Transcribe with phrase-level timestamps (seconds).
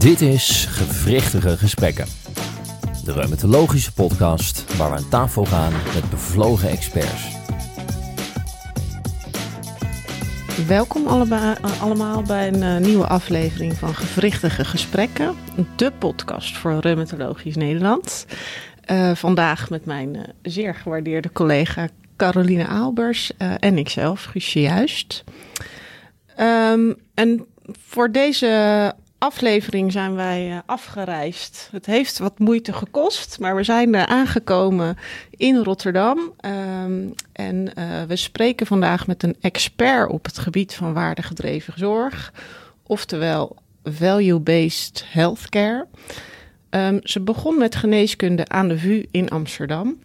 [0.00, 2.06] Dit is Gewrichtige Gesprekken.
[3.04, 7.36] De reumatologische podcast waar we aan tafel gaan met bevlogen experts.
[10.66, 11.06] Welkom
[11.80, 15.34] allemaal bij een eh, nieuwe aflevering van Gewrichtige Gesprekken.
[15.76, 18.26] De podcast voor Reumatologisch Nederland.
[18.84, 25.24] Eh, vandaag met mijn eh, zeer gewaardeerde collega Caroline Aalbers en ikzelf, Guusje Juist.
[26.36, 27.46] Ehm, en
[27.78, 31.68] voor deze aflevering zijn wij eh, afgereisd.
[31.72, 34.96] Het heeft wat moeite gekost, maar we zijn er aangekomen
[35.30, 36.32] in Rotterdam.
[36.36, 42.32] Ehm, en eh, we spreken vandaag met een expert op het gebied van waardegedreven zorg,
[42.82, 45.86] oftewel value-based healthcare.
[46.70, 49.98] Ehm, ze begon met geneeskunde aan de VU in Amsterdam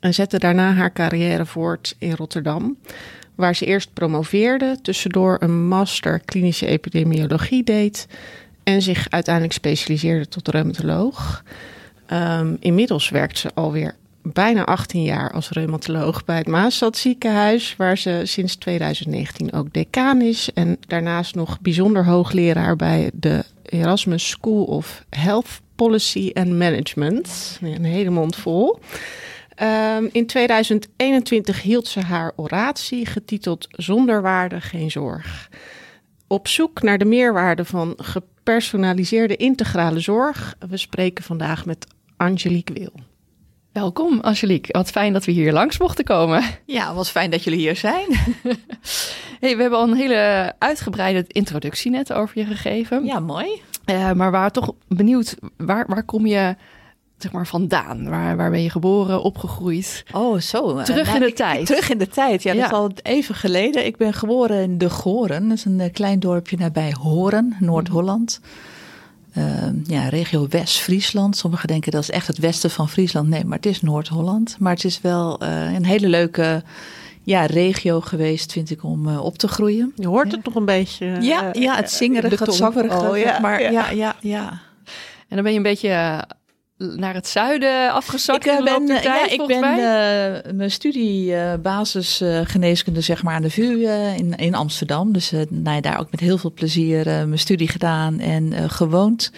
[0.00, 2.76] en zette daarna haar carrière voort in Rotterdam,
[3.34, 8.06] waar ze eerst promoveerde, tussendoor een master klinische epidemiologie deed
[8.62, 11.44] en zich uiteindelijk specialiseerde tot reumatoloog.
[12.06, 17.98] Ehm, inmiddels werkt ze alweer bijna 18 jaar als reumatoloog bij het Maastad ziekenhuis, waar
[17.98, 24.64] ze sinds 2019 ook decaan is en daarnaast nog bijzonder hoogleraar bij de Erasmus School
[24.64, 27.58] of Health Policy and Management.
[27.62, 28.78] Een hele mond vol.
[29.62, 35.48] Um, in 2021 hield ze haar oratie getiteld Zonder waarde geen zorg.
[36.26, 40.56] Op zoek naar de meerwaarde van gepersonaliseerde integrale zorg.
[40.68, 42.92] We spreken vandaag met Angelique Wil.
[43.72, 46.42] Welkom Angelique, wat fijn dat we hier langs mochten komen.
[46.66, 48.06] Ja, wat fijn dat jullie hier zijn.
[49.40, 53.04] hey, we hebben al een hele uitgebreide introductie net over je gegeven.
[53.04, 53.62] Ja, mooi.
[53.86, 56.56] Uh, maar we waren toch benieuwd, waar, waar kom je
[57.18, 58.08] zeg maar vandaan?
[58.08, 60.04] Waar, waar ben je geboren, opgegroeid?
[60.12, 60.82] Oh, zo.
[60.82, 61.66] Terug nou, in de ik, tijd.
[61.66, 63.86] Terug in de tijd, ja, dat is al even geleden.
[63.86, 65.48] Ik ben geboren in De Goren.
[65.48, 68.40] Dat is een klein dorpje nabij Horen, Noord-Holland.
[69.38, 69.44] Uh,
[69.84, 71.36] ja, regio West-Friesland.
[71.36, 73.28] Sommigen denken dat is echt het westen van Friesland.
[73.28, 74.56] Nee, maar het is Noord-Holland.
[74.58, 76.62] Maar het is wel uh, een hele leuke
[77.22, 79.92] ja, regio geweest, vind ik, om uh, op te groeien.
[79.96, 80.36] Je hoort ja.
[80.36, 81.06] het nog een beetje.
[81.20, 83.08] Ja, ja het zingerige, het zangerige.
[83.08, 83.70] Oh, ja, maar ja.
[83.70, 84.60] ja, ja, ja.
[85.28, 86.24] En dan ben je een beetje
[86.76, 88.46] naar het zuiden afgezakt?
[88.46, 93.42] Ik uh, ben, tijd, ja, ik ben uh, mijn studie uh, basisgeneeskunde zeg maar aan
[93.42, 95.12] de VU in, in Amsterdam.
[95.12, 99.32] Dus nou, daar ook met heel veel plezier mijn studie gedaan en gewoond.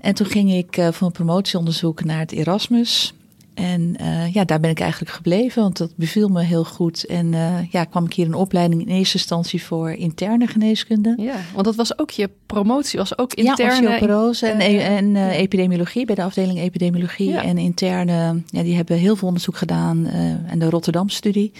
[0.00, 3.14] En toen ging ik voor een promotieonderzoek naar het Erasmus.
[3.56, 7.04] En uh, ja, daar ben ik eigenlijk gebleven, want dat beviel me heel goed.
[7.04, 11.14] En uh, ja, kwam ik hier een opleiding in eerste instantie voor interne geneeskunde.
[11.16, 13.88] Ja, want dat was ook je promotie, was ook interne...
[13.88, 17.28] Ja, osteoporose en, uh, en uh, epidemiologie, bij de afdeling epidemiologie.
[17.28, 17.42] Ja.
[17.42, 20.06] En interne, ja, die hebben heel veel onderzoek gedaan
[20.46, 21.52] en de Rotterdam-studie.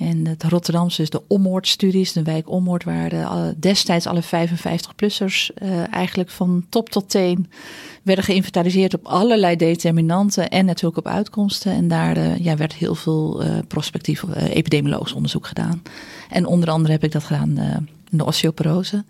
[0.00, 5.94] En het Rotterdamse is de Ommoordstudies, de wijk Ommoord, waar de, destijds alle 55-plussers uh,
[5.94, 7.50] eigenlijk van top tot teen
[8.02, 11.72] werden geïnventariseerd op allerlei determinanten en natuurlijk op uitkomsten.
[11.72, 15.82] En daar uh, ja, werd heel veel uh, prospectief epidemiologisch onderzoek gedaan.
[16.30, 17.58] En onder andere heb ik dat gedaan
[18.10, 19.04] in de osteoporose.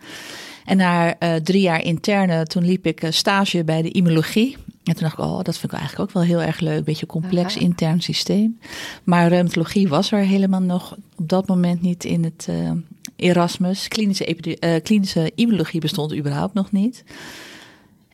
[0.64, 4.56] En na drie jaar interne, toen liep ik stage bij de immunologie.
[4.84, 6.84] En toen dacht ik, oh, dat vind ik eigenlijk ook wel heel erg leuk.
[6.84, 7.64] Beetje complex Aha.
[7.64, 8.58] intern systeem.
[9.04, 12.70] Maar reumatologie was er helemaal nog op dat moment niet in het uh,
[13.16, 13.88] Erasmus.
[13.88, 17.04] Klinische, uh, klinische immunologie bestond überhaupt nog niet.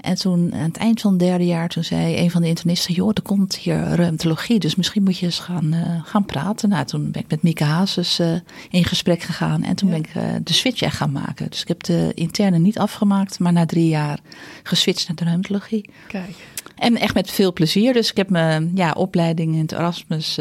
[0.06, 2.94] En toen aan het eind van het derde jaar, toen zei een van de internisten,
[2.94, 6.68] joh, er komt hier reumatologie, dus misschien moet je eens gaan, uh, gaan praten.
[6.68, 8.32] Nou, toen ben ik met Mieke Hazes uh,
[8.70, 9.94] in gesprek gegaan en toen ja.
[9.94, 11.50] ben ik uh, de switch echt gaan maken.
[11.50, 14.20] Dus ik heb de interne niet afgemaakt, maar na drie jaar
[14.62, 15.90] geswitcht naar de reumatologie.
[16.08, 16.36] Kijk.
[16.76, 17.92] En echt met veel plezier.
[17.92, 20.38] Dus ik heb mijn ja, opleiding in het Erasmus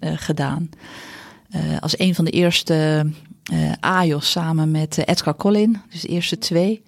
[0.00, 0.70] gedaan.
[1.80, 3.06] als een van de eerste
[3.80, 6.82] AJOS samen met Edgar Collin, dus de eerste twee.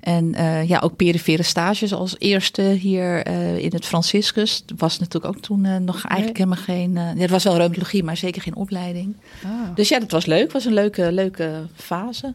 [0.00, 0.34] En
[0.66, 3.26] ja, ook perifere stages als eerste hier
[3.58, 4.64] in het Franciscus.
[4.76, 6.96] Was natuurlijk ook toen nog eigenlijk helemaal geen...
[6.96, 9.16] het was wel reumatologie, maar zeker geen opleiding.
[9.44, 9.50] Ah.
[9.74, 10.52] Dus ja, dat was leuk.
[10.52, 12.34] was een leuke, leuke fase.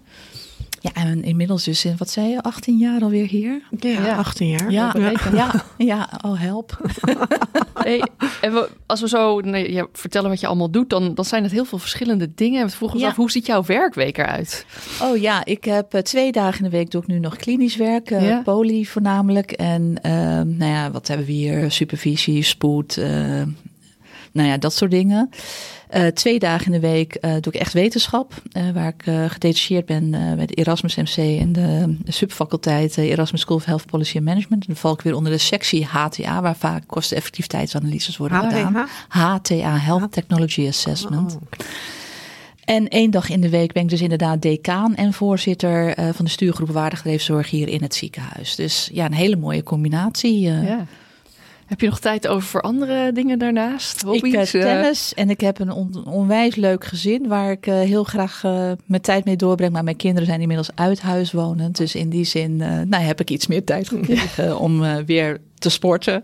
[0.83, 3.61] Ja, en inmiddels dus, wat zei je, 18 jaar alweer hier?
[3.79, 4.15] Ja, ja.
[4.17, 4.71] 18 jaar.
[4.71, 6.77] Ja, ja, ja, ja, oh help.
[7.73, 8.03] hey,
[8.41, 11.43] en we, als we zo nee, ja, vertellen wat je allemaal doet, dan, dan zijn
[11.43, 12.65] het heel veel verschillende dingen.
[12.65, 13.11] We vroegen ons Ja.
[13.11, 14.65] af, hoe ziet jouw werkweek eruit?
[15.01, 17.75] Oh ja, ik heb eh, twee dagen in de week doe ik nu nog klinisch
[17.75, 18.41] werk, eh, Ja.
[18.41, 19.51] poli voornamelijk.
[19.51, 20.11] En eh,
[20.41, 21.71] nou ja, wat hebben we hier?
[21.71, 23.41] Supervisie, spoed, eh,
[24.31, 25.29] nou ja, dat soort dingen.
[25.91, 29.85] Eh, twee dagen in de week eh, doe ik echt wetenschap, eh, waar ik gedetacheerd
[29.85, 34.61] ben bij de Erasmus MC en de, subfaculteit Erasmus School of Health Policy and Management.
[34.61, 38.87] En dan val ik weer onder de sectie HTA, waar vaak kosteneffectiviteitsanalyses worden gedaan.
[39.07, 41.35] HTA, Health Technology Assessment.
[41.35, 41.41] Oh.
[42.65, 46.31] En één dag in de week ben ik dus inderdaad decaan en voorzitter van de
[46.31, 48.55] stuurgroep Waardigdreefzorg hier in het ziekenhuis.
[48.55, 50.39] Dus ja, een hele mooie combinatie.
[50.39, 50.85] Ja.
[51.71, 54.01] Heb je nog tijd over voor andere dingen daarnaast?
[54.01, 54.33] Hobby's?
[54.33, 55.71] Ik heb tennis en ik heb een
[56.05, 59.71] onwijs leuk gezin waar ik uh, heel graag uh, mijn tijd mee doorbreng.
[59.71, 61.77] Maar mijn kinderen zijn inmiddels uit huis wonend.
[61.77, 65.69] Dus in die zin uh, nou, heb ik iets meer tijd gekregen om weer te
[65.69, 66.23] sporten.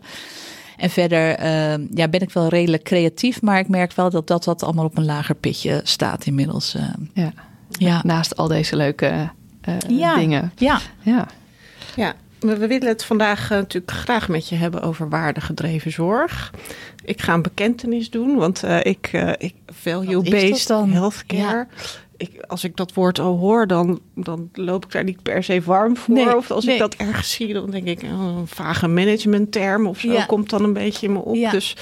[0.77, 4.45] En verder ehm, ja, ben ik wel redelijk creatief, maar ik merk wel dat dat
[4.45, 6.75] wat allemaal op een lager pitje staat inmiddels.
[7.13, 7.33] Ja.
[7.69, 8.01] ja.
[8.03, 9.29] Naast al deze leuke
[9.87, 10.15] ja.
[10.15, 10.51] dingen.
[10.55, 10.79] Ja.
[11.01, 11.27] ja.
[11.95, 16.53] Ja, we willen het vandaag uh, natuurlijk graag met je hebben over waardegedreven zorg.
[17.05, 21.41] Ik ga een bekentenis doen, want uh, ik, uh, ik value-based healthcare.
[21.57, 21.67] Ja.
[22.17, 25.61] Ik, als ik dat woord al hoor, dan, dan loop ik daar niet per se
[25.61, 26.15] warm voor.
[26.15, 26.73] Nee, of als nee.
[26.73, 30.25] ik dat ergens zie, dan denk ik, oh, een vage managementterm of zo ja.
[30.25, 31.35] komt dan een beetje in me op.
[31.35, 31.51] Ja.
[31.51, 31.75] Dus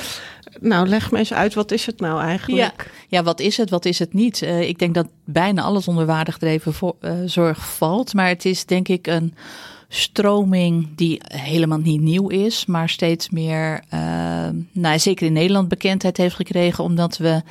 [0.60, 2.90] nou, leg me eens uit, wat is het nou eigenlijk?
[3.08, 4.42] Ja, ja wat is het, wat is het niet?
[4.42, 8.14] Uh, ik denk dat bijna alles onder waardegedreven uh, zorg valt.
[8.14, 9.34] Maar het is denk ik een
[9.96, 14.00] stroming die helemaal niet nieuw is, maar steeds meer, uh,
[14.72, 17.42] nou, zeker in Nederland bekendheid heeft gekregen, omdat we,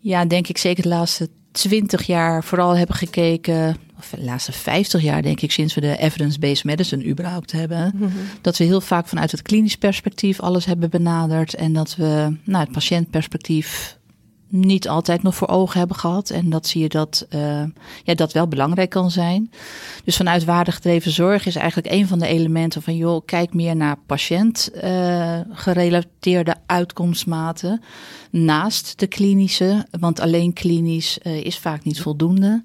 [0.00, 5.02] ja, denk ik zeker de laatste twintig jaar vooral hebben gekeken, of de laatste 50
[5.02, 8.12] jaar denk ik, sinds we de evidence-based medicine überhaupt hebben, mm -hmm.
[8.40, 12.64] dat we heel vaak vanuit het klinisch perspectief alles hebben benaderd en dat we nou,
[12.64, 13.95] het patiëntperspectief
[14.48, 16.30] niet altijd nog voor ogen hebben gehad.
[16.30, 17.64] En dat zie je dat uh,
[18.04, 19.50] ja, dat wel belangrijk kan zijn.
[20.04, 23.96] Dus vanuit waardegedreven zorg is eigenlijk een van de elementen van joh, kijk meer naar
[24.06, 27.82] patiënt uh, gerelateerde uitkomstmaten
[28.30, 29.86] naast de klinische.
[29.90, 32.62] Want alleen klinisch uh, is vaak niet voldoende.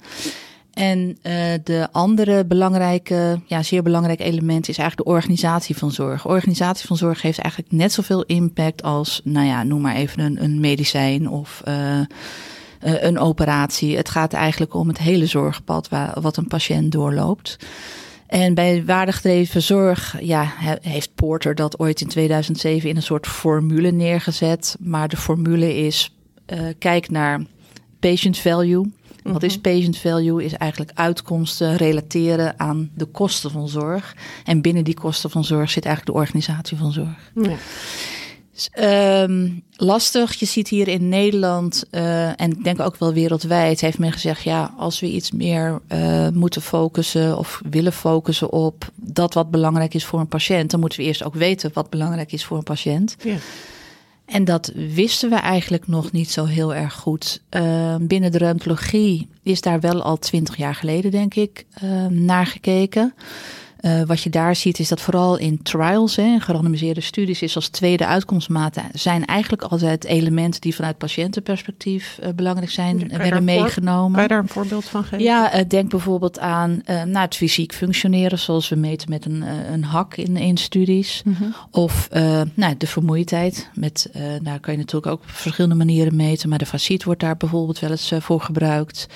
[0.73, 1.33] En uh,
[1.63, 6.27] de andere belangrijke, ja, zeer belangrijk element is eigenlijk de organisatie van zorg.
[6.27, 10.43] Organisatie van zorg heeft eigenlijk net zoveel impact als, nou ja, noem maar even een,
[10.43, 11.99] een medicijn of uh,
[12.79, 13.97] een operatie.
[13.97, 17.57] Het gaat eigenlijk om het hele zorgpad waar, wat een patiënt doorloopt.
[18.27, 23.91] En bij waardegedreven zorg ja, heeft Porter dat ooit in 2007 in een soort formule
[23.91, 24.75] neergezet.
[24.79, 26.15] Maar de formule is,
[26.77, 27.41] kijk naar
[27.99, 28.91] patient value.
[29.21, 29.61] Wat is mhm.
[29.61, 30.43] patient value?
[30.43, 34.15] Is eigenlijk uitkomsten relateren aan de kosten van zorg.
[34.45, 37.31] En binnen die kosten van zorg zit eigenlijk de organisatie van zorg.
[37.35, 37.55] Ja.
[38.53, 38.69] Dus,
[39.23, 40.33] um, lastig.
[40.33, 44.43] Je ziet hier in Nederland uh, en ik denk ook wel wereldwijd heeft men gezegd:
[44.43, 49.93] ja, als we iets meer uh, moeten focussen of willen focussen op dat wat belangrijk
[49.93, 52.63] is voor een patiënt, dan moeten we eerst ook weten wat belangrijk is voor een
[52.63, 53.15] patiënt.
[53.23, 53.35] Ja.
[54.31, 57.41] En dat wisten we eigenlijk nog niet zo heel erg goed.
[57.49, 62.45] Uh, binnen de ruimtologie is daar wel al twintig jaar geleden, denk ik, uh, naar
[62.45, 63.13] gekeken.
[63.81, 67.67] Uh, wat je daar ziet is dat vooral in trials, hè, gerandomiseerde studies, is als
[67.67, 74.13] tweede uitkomstmaat zijn eigenlijk altijd elementen die vanuit patiëntenperspectief uh, belangrijk zijn, werden meegenomen.
[74.13, 75.19] Kan je daar een voorbeeld van geven?
[75.19, 79.83] Ja, uh, denk bijvoorbeeld aan nou, het fysiek functioneren, zoals we meten met een, een
[79.83, 81.21] hak in, in studies.
[81.25, 81.55] Mm -hmm.
[81.71, 82.09] Of
[82.53, 83.69] nou, de vermoeidheid.
[83.73, 84.09] Met,
[84.41, 87.79] daar kan je natuurlijk ook op verschillende manieren meten, maar de fasciet wordt daar bijvoorbeeld
[87.79, 89.07] wel eens voor gebruikt.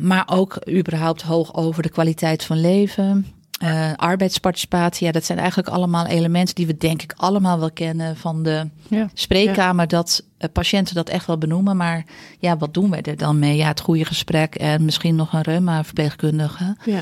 [0.00, 3.26] maar ook überhaupt hoog over de kwaliteit van leven.
[3.62, 8.16] Uh, arbeidsparticipatie, ja, dat zijn eigenlijk allemaal elementen die we denk ik allemaal wel kennen
[8.16, 9.80] van de ja, spreekkamer.
[9.80, 9.86] Ja.
[9.86, 11.76] Dat uh, patiënten dat echt wel benoemen.
[11.76, 12.04] Maar
[12.38, 13.56] ja, wat doen wij er dan mee?
[13.56, 16.76] Ja, het goede gesprek en misschien nog een reuma-verpleegkundige.
[16.84, 17.00] Ja.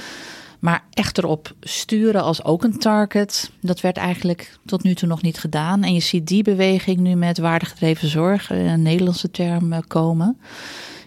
[0.58, 5.22] Maar echt erop sturen als ook een target, dat werd eigenlijk tot nu toe nog
[5.22, 5.82] niet gedaan.
[5.82, 10.38] En je ziet die beweging nu met waardegedreven zorg, een Nederlandse term, komen.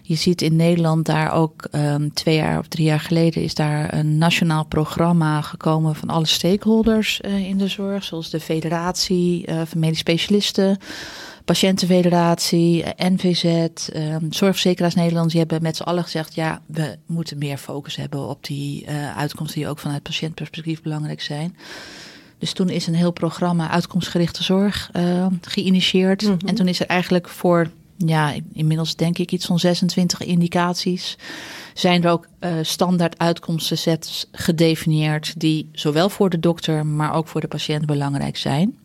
[0.06, 3.94] Je ziet in Nederland daar ook um, twee jaar of drie jaar geleden is daar
[3.94, 9.62] een nationaal programma gekomen van alle stakeholders uh, in de zorg, zoals de Federatie uh,
[9.64, 10.78] van Medisch Specialisten.
[11.44, 17.58] Patiëntenfederatie, NVZ, um, Zorgverzekeraars Nederland, die hebben met z'n allen gezegd: ja, we moeten meer
[17.58, 21.56] focus hebben op die uh, uitkomsten die ook vanuit patiëntperspectief belangrijk zijn.
[22.38, 26.22] Dus toen is een heel programma uitkomstgerichte zorg uh, geïnitieerd.
[26.22, 26.48] Mm -hmm.
[26.48, 31.18] En toen is er eigenlijk voor ja, inmiddels denk ik iets van 26 indicaties.
[31.74, 37.40] Zijn er ook uh, standaard uitkomstensets gedefinieerd die zowel voor de dokter, maar ook voor
[37.40, 38.76] de patiënt belangrijk zijn.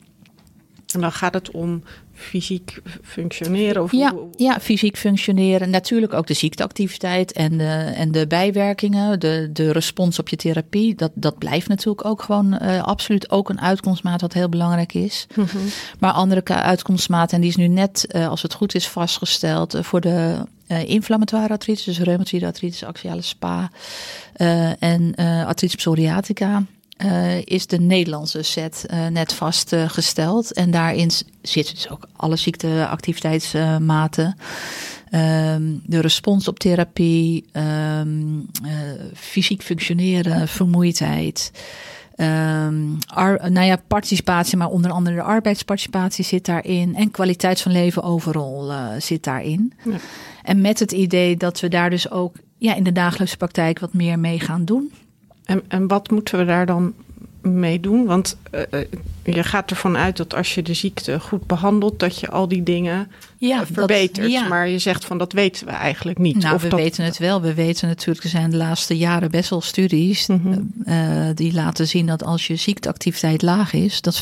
[0.94, 1.84] En dan gaat het om
[2.20, 3.84] fysiek functioneren?
[3.84, 5.70] Of ja, ja, fysiek functioneren.
[5.70, 10.96] Natuurlijk ook de ziekteactiviteit en de, en de bijwerkingen, de, de respons op je therapie.
[10.96, 15.28] Dat, dat blijft natuurlijk ook gewoon uh, absoluut ook een uitkomstmaat wat heel belangrijk is.
[15.36, 15.62] Mm -hmm.
[16.00, 19.84] Maar andere uitkomstmaten, en die is nu net, uh, als het goed is, vastgesteld uh,
[19.84, 20.36] voor de
[20.68, 23.72] uh, inflammatoire artritis, dus reumatoïde artritis, axiale spa
[24.80, 26.64] en artritis psoriatica.
[27.06, 30.54] Uh, is de Nederlandse set uh, net vastgesteld.
[30.54, 34.36] en daarin zitten dus ook alle ziekteactiviteitsmaten.
[35.12, 38.72] Um, de respons op therapie, um, uh,
[39.14, 41.52] fysiek functioneren, vermoeidheid.
[42.16, 46.96] Um, ar, nou ja, participatie, maar onder andere de arbeidsparticipatie zit daarin.
[46.96, 49.74] En kwaliteit van leven overal uh, zit daarin.
[49.84, 49.98] Ja.
[50.44, 53.94] En met het idee dat we daar dus ook ja, in de dagelijkse praktijk wat
[53.94, 54.92] meer mee gaan doen.
[55.50, 56.94] En, en wat moeten we daar dan
[57.42, 58.06] mee doen?
[58.06, 58.62] Want uh,
[59.24, 62.64] je gaat ervan uit dat als je de ziekte goed behandelt, dat je al die
[62.64, 64.16] dingen ja, verbetert.
[64.16, 64.48] Dat, ja.
[64.48, 66.38] Maar je zegt van dat weten we eigenlijk niet.
[66.38, 66.80] Nou, of we dat...
[66.80, 67.42] weten het wel.
[67.42, 70.72] We weten natuurlijk, er zijn de laatste jaren best wel studies mm -hmm.
[70.86, 74.22] uh, die laten zien dat als je ziekteactiviteit laag is, dat 50%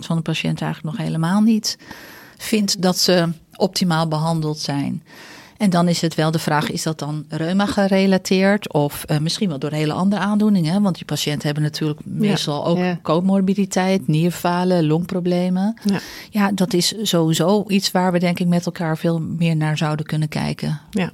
[0.00, 1.78] van de patiënten eigenlijk nog helemaal niet
[2.36, 5.02] vindt dat ze optimaal behandeld zijn.
[5.64, 9.48] En dan is het wel de vraag, is dat dan reuma gerelateerd of uh, misschien
[9.48, 10.82] wel door hele andere aandoeningen?
[10.82, 12.98] Want die patiënten hebben natuurlijk meestal ook ja.
[13.02, 15.78] comorbiditeit, nierfalen, longproblemen.
[15.84, 15.98] Ja.
[16.30, 20.06] ja, dat is sowieso iets waar we denk ik met elkaar veel meer naar zouden
[20.06, 20.80] kunnen kijken.
[20.90, 21.12] Ja.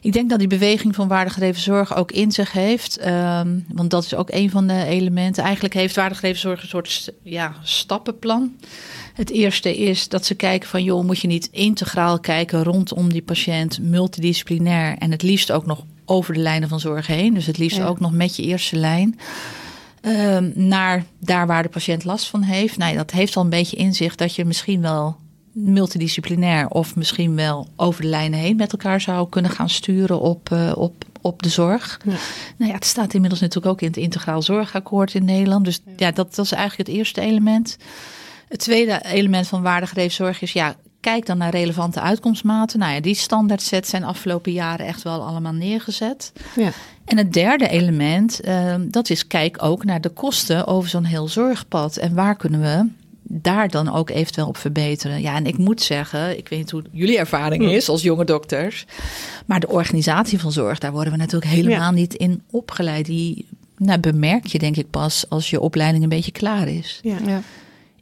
[0.00, 3.06] Ik denk dat die beweging van waardegedreven zorg ook in zich heeft.
[3.06, 5.42] Um, want dat is ook een van de elementen.
[5.42, 8.56] Eigenlijk heeft waardegedreven zorg een soort ja, stappenplan.
[9.12, 13.22] Het eerste is dat ze kijken van joh, moet je niet integraal kijken rondom die
[13.22, 17.34] patiënt, multidisciplinair en het liefst ook nog over de lijnen van zorg heen.
[17.34, 17.86] Dus het liefst ja.
[17.86, 19.18] ook nog met je eerste lijn.
[20.04, 22.76] Um, naar daar waar de patiënt last van heeft.
[22.76, 25.16] Nou, dat heeft al een beetje inzicht dat je misschien wel
[25.52, 30.50] multidisciplinair of misschien wel over de lijnen heen met elkaar zou kunnen gaan sturen op,
[30.52, 32.00] uh, op, op de zorg.
[32.04, 32.14] Ja.
[32.56, 35.64] Nou ja, het staat inmiddels natuurlijk ook in het integraal zorgakkoord in Nederland.
[35.64, 37.76] Dus ja, dat, dat is eigenlijk het eerste element.
[38.52, 42.78] Het tweede element van waardegedreven zorg is, ja, kijk dan naar relevante uitkomstmaten.
[42.78, 46.32] Nou ja, die standaardsets zijn afgelopen jaren echt wel allemaal neergezet.
[46.56, 46.72] Ja.
[47.04, 51.28] En het derde element, uh, dat is kijk ook naar de kosten over zo'n heel
[51.28, 51.96] zorgpad.
[51.96, 52.88] En waar kunnen we
[53.22, 55.20] daar dan ook eventueel op verbeteren.
[55.20, 58.86] Ja, en ik moet zeggen, ik weet niet hoe jullie ervaring is als jonge dokters.
[59.46, 61.90] Maar de organisatie van zorg, daar worden we natuurlijk helemaal ja.
[61.90, 63.06] niet in opgeleid.
[63.06, 67.00] Die nou, bemerk je denk ik pas als je opleiding een beetje klaar is.
[67.02, 67.16] Ja.
[67.26, 67.42] ja.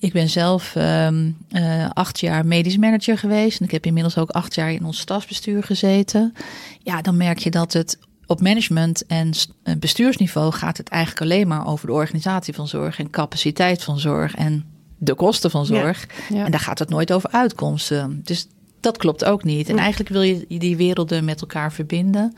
[0.01, 3.59] Ik ben zelf um, uh, acht jaar medisch manager geweest.
[3.59, 6.35] En ik heb inmiddels ook acht jaar in ons stafsbestuur gezeten.
[6.83, 9.33] Ja, dan merk je dat het op management en
[9.79, 14.35] bestuursniveau gaat het eigenlijk alleen maar over de organisatie van zorg en capaciteit van zorg
[14.35, 14.65] en
[14.99, 16.07] de kosten van zorg.
[16.29, 16.45] Ja, ja.
[16.45, 18.21] En daar gaat het nooit over uitkomsten.
[18.25, 18.47] Dus
[18.81, 19.69] dat klopt ook niet.
[19.69, 22.35] En eigenlijk wil je die werelden met elkaar verbinden.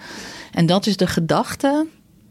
[0.52, 1.86] En dat is de gedachte,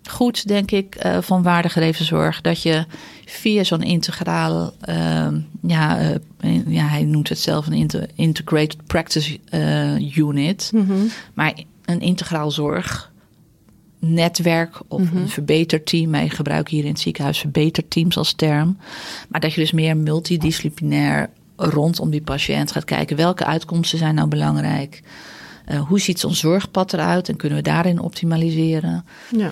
[0.10, 2.42] goed denk ik, uh, van waardegedreven zorg.
[2.42, 2.86] Dat je
[3.26, 5.28] via zo'n integraal, uh,
[5.62, 10.72] ja, uh, ja, hij noemt het zelf een inter integrated practice uh, unit.
[10.74, 11.10] Mm -hmm.
[11.34, 11.54] Maar
[11.86, 13.12] een integraal zorg
[14.00, 15.18] netwerk of mm -hmm.
[15.18, 16.12] een verbeterteam.
[16.12, 18.78] Wij gebruiken hier in het ziekenhuis verbeterteams als term.
[19.30, 24.28] Maar dat je dus meer multidisciplinair rondom die patiënt gaat kijken welke uitkomsten zijn nou
[24.28, 25.02] belangrijk.
[25.88, 29.06] Hoe ziet zo'n zorgpad eruit en kunnen we daarin optimaliseren?
[29.38, 29.52] Ja.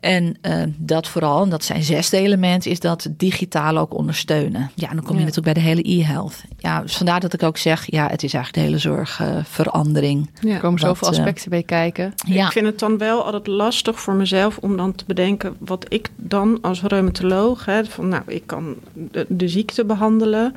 [0.00, 4.70] En uh, dat vooral, en dat zijn zesde element, is dat digitaal ook ondersteunen.
[4.74, 5.26] Ja, en dan kom je ja.
[5.26, 6.42] natuurlijk bij de hele e-health.
[6.58, 10.30] Ja, dus vandaar dat ik ook zeg, ja, het is eigenlijk de hele zorgverandering.
[10.34, 10.54] Uh, ja.
[10.54, 12.14] Er komen zoveel aspecten uh, bij kijken.
[12.26, 12.46] Ja.
[12.46, 16.08] Ik vind het dan wel altijd lastig voor mezelf om dan te bedenken wat ik
[16.16, 20.54] dan als reumatoloog, hè, van nou, ik kan de, de ziekte behandelen.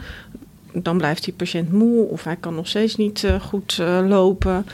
[0.74, 4.66] Dan blijft die patiënt moe of hij kan nog steeds niet uh, goed uh, lopen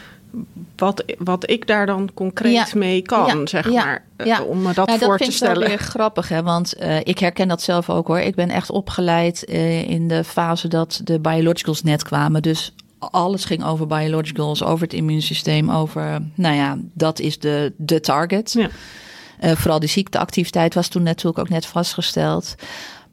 [0.75, 2.65] wat, wat ik daar dan concreet ja.
[2.73, 3.45] mee kan, ja.
[3.45, 3.85] zeg ja.
[3.85, 4.05] maar.
[4.25, 4.43] Ja.
[4.43, 5.53] Om me dat nou, voor dat te stellen.
[5.53, 6.43] Dat vind ik wel weer grappig, hè?
[6.43, 8.19] want uh, ik herken dat zelf ook hoor.
[8.19, 12.41] Ik ben echt opgeleid uh, in de fase dat de biologicals net kwamen.
[12.41, 17.99] Dus alles ging over biologicals, over het immuunsysteem, over, nou ja, dat is de, de
[17.99, 18.55] target.
[18.55, 22.55] Uh, vooral die ziekteactiviteit was toen natuurlijk ook net vastgesteld.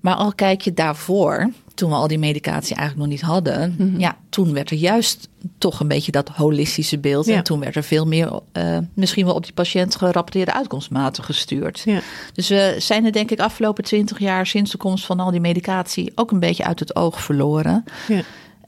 [0.01, 3.91] Maar al kijk je daarvoor, toen we al die medicatie eigenlijk nog niet hadden, mm
[3.91, 4.01] -hmm.
[4.01, 5.29] ja, toen werd er juist
[5.59, 7.27] toch een beetje dat holistische beeld.
[7.27, 7.37] Ja.
[7.37, 11.83] En toen werd er veel meer, uh, misschien wel op die patiënt gerapporteerde uitkomstmaten gestuurd.
[11.85, 12.01] Ja.
[12.33, 15.41] Dus we zijn er denk ik afgelopen twintig jaar sinds de komst van al die
[15.41, 17.85] medicatie ook een beetje uit het oog verloren.
[18.09, 18.23] Ja.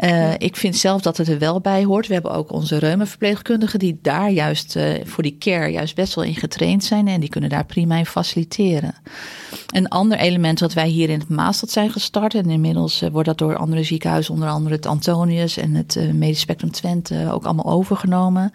[0.05, 2.07] Uh, ik vind zelf dat het er wel bij hoort.
[2.07, 6.25] We hebben ook onze reumaverpleegkundigen die daar juist uh, voor die care juist best wel
[6.25, 8.95] in getraind zijn en die kunnen daar prima in faciliteren.
[9.67, 13.28] Een ander element wat wij hier in het Maastad zijn gestart en inmiddels uh, wordt
[13.28, 17.73] dat door andere ziekenhuizen, onder andere het Antonius en het Medisch Spectrum Twente ook allemaal
[17.73, 18.52] overgenomen.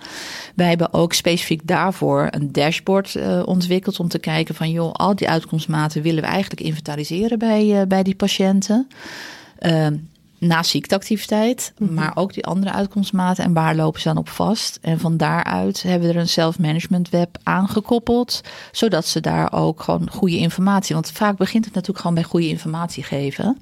[0.55, 5.29] Wij hebben ook specifiek daarvoor een dashboard ontwikkeld om te kijken van joh, al die
[5.29, 8.87] uitkomstmaten willen we eigenlijk inventariseren bij, bij die patiënten.
[10.47, 11.93] Na ziekteactiviteit, Mhm.
[11.93, 14.77] maar ook die andere uitkomstmaten en waar lopen ze dan op vast.
[14.81, 20.09] En van daaruit hebben we er een self-management web aangekoppeld, zodat ze daar ook gewoon
[20.11, 23.57] goede informatie, want vaak begint het natuurlijk gewoon bij goede informatie geven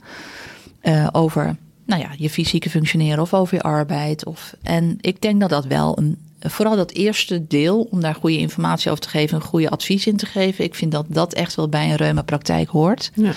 [0.81, 4.25] eh, over nou ja, je fysieke functioneren of over je arbeid.
[4.25, 8.37] Of, en ik denk dat dat wel een, vooral dat eerste deel, om daar goede
[8.37, 10.63] informatie over te geven, een goede advies in te geven.
[10.63, 13.11] Ik vind dat dat echt wel bij een reuma praktijk hoort.
[13.13, 13.31] Ja.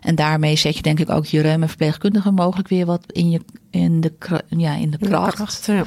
[0.00, 3.40] En daarmee zet je denk ik ook je reuma verpleegkundige mogelijk weer wat in, je,
[3.70, 4.12] in, de,
[4.48, 5.66] ja, in de kracht.
[5.66, 5.84] Ja.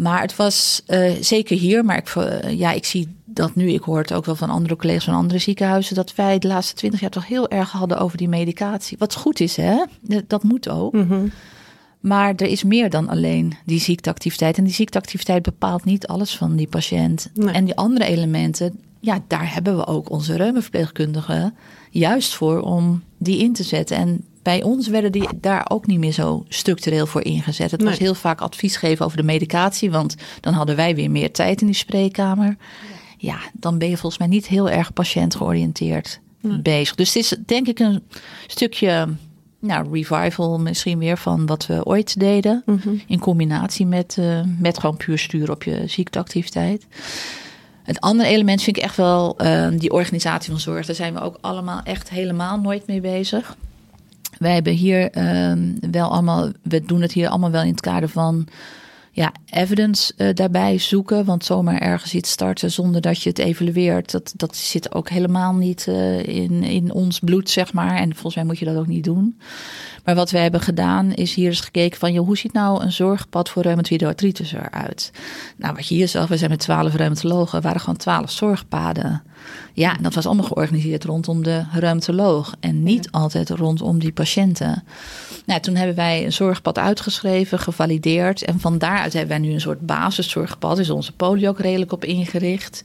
[0.00, 3.82] Maar het was eh, zeker hier, maar ik, eh, ja, ik zie dat nu, ik
[3.82, 7.00] hoor het ook wel van andere collega's van andere ziekenhuizen, dat wij de laatste twintig
[7.00, 8.98] jaar toch heel erg hadden over die medicatie.
[8.98, 9.84] Wat goed is, hè?
[10.26, 10.92] Dat, moet ook.
[10.92, 11.26] Mhm.
[12.00, 14.58] Maar er is meer dan alleen die ziekteactiviteit.
[14.58, 17.30] En die ziekteactiviteit bepaalt niet alles van die patiënt.
[17.34, 17.54] Nee.
[17.54, 21.54] En die andere elementen, ja, daar hebben we ook onze reumaverpleegkundigen
[21.90, 23.96] juist voor om die in te zetten.
[23.96, 27.70] En bij ons werden die daar ook niet meer zo structureel voor ingezet.
[27.70, 31.32] Het was heel vaak advies geven over de medicatie, want dan hadden wij weer meer
[31.32, 32.56] tijd in die spreekkamer.
[33.16, 36.94] Ja, dan ben je volgens mij niet heel erg patiëntgeoriënteerd bezig.
[36.94, 38.02] Dus het is denk ik een
[38.46, 39.08] stukje
[39.58, 42.62] nou, revival misschien weer van wat we ooit deden.
[42.66, 42.88] Mhm.
[43.06, 46.86] In combinatie met, eh, met gewoon puur sturen op je ziekteactiviteit.
[47.82, 50.86] Het andere element vind ik echt wel eh, die organisatie van zorg.
[50.86, 53.56] Daar zijn we ook allemaal echt helemaal nooit mee bezig.
[54.38, 55.52] Wij hebben hier eh,
[55.90, 58.48] wel allemaal, we doen het hier allemaal wel in het kader van
[59.12, 61.24] ja, evidence eh, daarbij zoeken.
[61.24, 65.54] Want zomaar ergens iets starten zonder dat je het evalueert, dat, dat zit ook helemaal
[65.54, 67.96] niet eh, in, in ons bloed, zeg maar.
[67.96, 69.38] En volgens mij moet je dat ook niet doen.
[70.04, 72.92] Maar wat we hebben gedaan is hier eens gekeken van, joh, hoe ziet nou een
[72.92, 75.12] zorgpad voor reumatoïde artritis eruit?
[75.56, 79.22] Nou, wat je hier zag, we zijn met twaalf reumatologen, waren gewoon twaalf zorgpaden.
[79.72, 84.84] Ja, en dat was allemaal georganiseerd rondom de reumatoloog en niet altijd rondom die patiënten.
[85.46, 88.44] Nou, toen hebben wij een zorgpad uitgeschreven, gevalideerd.
[88.44, 90.78] En van daaruit hebben wij nu een soort basiszorgpad.
[90.78, 92.82] Is onze polio ook redelijk op ingericht.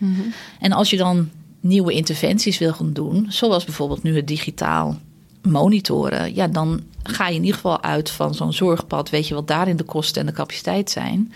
[0.59, 4.97] En als je dan nieuwe interventies wil gaan doen, zoals bijvoorbeeld nu het digitaal
[5.41, 9.09] monitoren, ja, dan ga je in ieder geval uit van zo'n zorgpad.
[9.09, 11.33] Weet je wat daarin de kosten en de capaciteit zijn.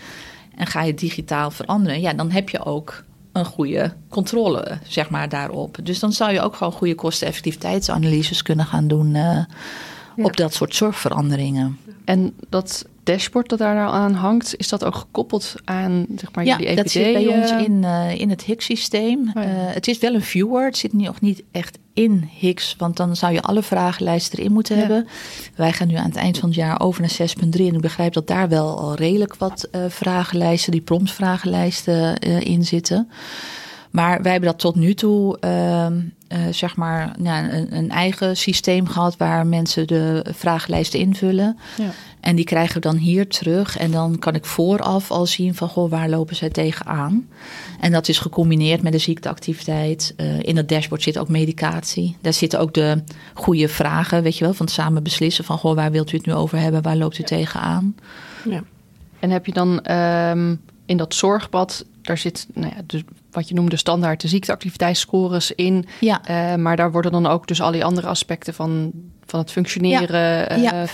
[0.56, 5.30] En ga je digitaal veranderen, ja, dan heb je ook een goede controle, zeg maar,
[5.30, 5.78] daarop.
[5.84, 9.44] Dus dan zou je ook gewoon goede kosten-effectiviteitsanalyses kunnen gaan doen eh,
[10.16, 11.78] op dat soort zorgveranderingen.
[12.06, 16.46] En dat dashboard dat daar nou aan hangt, is dat ook gekoppeld aan zeg maar,
[16.46, 19.20] Ja, jullie dat zit bij EPD, ons eh, in, eh, in het HIX-systeem.
[19.20, 19.50] Oh ja.
[19.50, 23.16] Eh, het is wel een viewer, het zit nog niet echt in HIX, want dan
[23.16, 24.82] zou je alle vragenlijsten erin moeten Ja.
[24.82, 25.08] hebben.
[25.56, 28.14] Wij gaan nu aan het eind van het jaar over naar 6.3 en ik begrijp
[28.14, 33.10] dat daar wel al redelijk wat vragenlijsten, die promptvragenlijsten in zitten.
[33.92, 38.38] Maar wij hebben dat tot nu toe, ehm, eh, zeg maar, nou, een, een eigen
[38.38, 41.58] systeem gehad waar mensen de vragenlijsten invullen.
[41.78, 41.90] Ja.
[42.20, 43.78] En die krijgen we dan hier terug.
[43.78, 47.28] En dan kan ik vooraf al zien van goh, waar lopen zij tegenaan.
[47.80, 50.14] En dat is gecombineerd met de ziekteactiviteit.
[50.18, 52.16] Eh, in dat dashboard zit ook medicatie.
[52.22, 53.04] Daar zitten ook de
[53.34, 56.26] goede vragen, weet je wel, van het samen beslissen van goh, waar wilt u het
[56.26, 57.96] nu over hebben, waar loopt u tegenaan.
[58.46, 58.64] Ja.
[59.20, 60.56] En heb je dan ehm,
[60.86, 63.02] in dat zorgpad, daar zit nou ja, dus
[63.32, 65.86] wat je noemde standaard de ziekteactiviteitsscores in.
[66.00, 68.92] Ja, Eh, maar daar worden dan ook dus al die andere aspecten van,
[69.30, 70.90] van het functioneren, eh, ja vermoeidheid,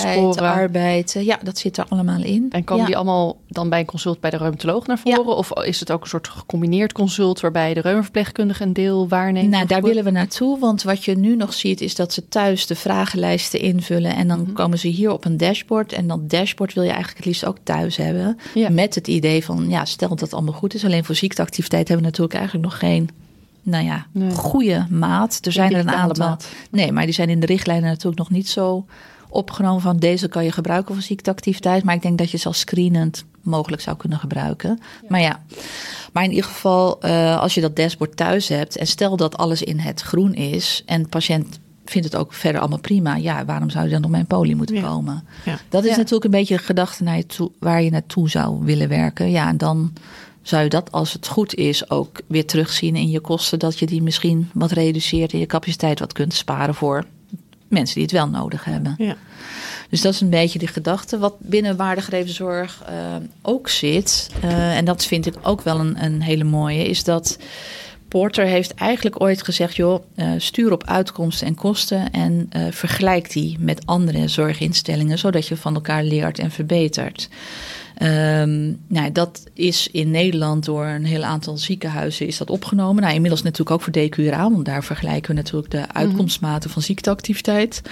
[0.00, 0.50] vermoeidheidsscoren.
[0.52, 2.46] arbeid, eh, ja, dat zit er allemaal in.
[2.50, 2.86] En komen ja.
[2.86, 5.14] die allemaal dan bij een consult bij de reumatoloog naar Ja.
[5.14, 5.36] voren?
[5.36, 9.50] Of is het ook een soort gecombineerd consult waarbij de reumaverpleegkundige een deel waarneemt?
[9.50, 10.58] Nou, daar willen we naartoe.
[10.58, 14.14] Want wat je nu nog ziet, is dat ze thuis de vragenlijsten invullen.
[14.16, 14.52] En dan Mhm.
[14.52, 15.92] komen ze hier op een dashboard.
[15.92, 18.38] En dat dashboard wil je eigenlijk het liefst ook thuis hebben.
[18.54, 18.68] Ja.
[18.70, 20.84] Met het idee van, ja, stel dat het allemaal goed is.
[20.84, 23.08] Alleen voor ziekteactiviteit hebben we natuurlijk eigenlijk nog geen,
[23.64, 24.30] nou ja, Nee.
[24.30, 25.38] goede maat.
[25.42, 26.26] Er zijn er een aantal.
[26.26, 26.48] maat.
[26.70, 28.86] Nee, maar die zijn in de richtlijnen natuurlijk nog niet zo
[29.28, 31.84] opgenomen van deze kan je gebruiken voor ziekteactiviteit.
[31.84, 34.80] Maar ik denk dat je ze als screenend mogelijk zou kunnen gebruiken.
[35.08, 35.42] Maar ja,
[36.12, 39.62] maar in ieder geval, eh, als je dat dashboard thuis hebt en stel dat alles
[39.62, 43.16] in het groen is en de patiënt vindt het ook verder allemaal prima.
[43.16, 44.82] Ja, waarom zou je dan nog mijn poli moeten Ja.
[44.82, 45.24] komen?
[45.44, 45.58] Ja.
[45.68, 48.88] Dat is natuurlijk een beetje de gedachte naar je toe, waar je naartoe zou willen
[48.88, 49.30] werken.
[49.30, 49.92] Ja, en dan
[50.44, 53.58] zou je dat, als het goed is, ook weer terugzien in je kosten.
[53.58, 57.04] Dat je die misschien wat reduceert en je capaciteit wat kunt sparen voor
[57.68, 58.94] mensen die het wel nodig hebben.
[58.98, 59.16] Ja.
[59.90, 61.18] Dus dat is een beetje de gedachte.
[61.18, 62.94] Wat binnen waardegedreven zorg eh,
[63.42, 67.38] ook zit, eh, en dat vind ik ook wel een, een hele mooie, is dat
[68.08, 73.56] Porter heeft eigenlijk ooit gezegd: joh, eh, stuur op uitkomsten en kosten en vergelijk die
[73.58, 77.28] met andere zorginstellingen, zodat je van elkaar leert en verbetert.
[77.94, 83.02] Ehm, nou, dat is in Nederland door een heel aantal ziekenhuizen is dat opgenomen.
[83.02, 87.82] Nou, inmiddels natuurlijk ook voor DQRA, want daar vergelijken we natuurlijk de uitkomstmaten van ziekteactiviteit.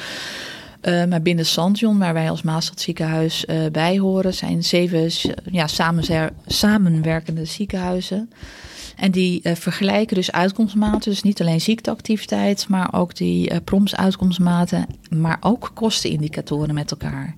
[0.82, 5.10] Uh, maar binnen Santion, waar wij als Maastad ziekenhuis uh, bij horen, zijn zeven
[5.50, 5.66] ja,
[6.46, 8.30] samenwerkende ziekenhuizen.
[8.96, 14.86] En die uh, vergelijken dus uitkomstmaten, dus niet alleen ziekteactiviteit, maar ook die uh, PROMS-uitkomstmaten,
[15.10, 17.34] maar ook kostenindicatoren met elkaar.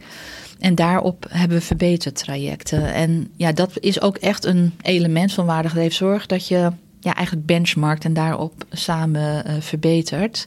[0.58, 2.94] En daarop hebben we verbetertrajecten.
[2.94, 7.46] En ja, dat is ook echt een element van waardig zorg dat je ja, eigenlijk
[7.46, 10.46] benchmarkt en daarop samen uh, verbetert.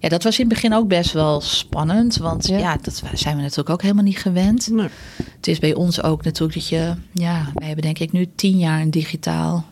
[0.00, 2.16] Ja, dat was in het begin ook best wel spannend.
[2.16, 4.68] Want ja, dat zijn we natuurlijk ook helemaal niet gewend.
[4.70, 4.88] Nee.
[5.36, 6.94] Het is bij ons ook natuurlijk dat je...
[7.12, 9.64] Ja, wij hebben denk ik nu tien jaar een digitaal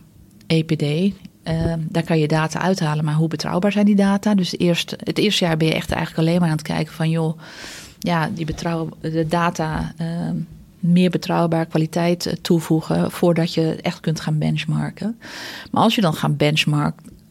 [0.46, 0.82] EPD.
[0.82, 4.34] Uh, daar kan je data uithalen, maar hoe betrouwbaar zijn die data?
[4.34, 6.94] Dus het eerste, het eerste jaar ben je echt eigenlijk alleen maar aan het kijken
[6.94, 7.10] van...
[7.10, 7.38] joh,
[7.98, 9.94] ja, die betrouw, de data...
[10.00, 10.30] Uh,
[10.80, 15.18] meer betrouwbaar kwaliteit eh, toevoegen voordat je echt kunt gaan benchmarken.
[15.70, 16.36] Maar als je dan gaan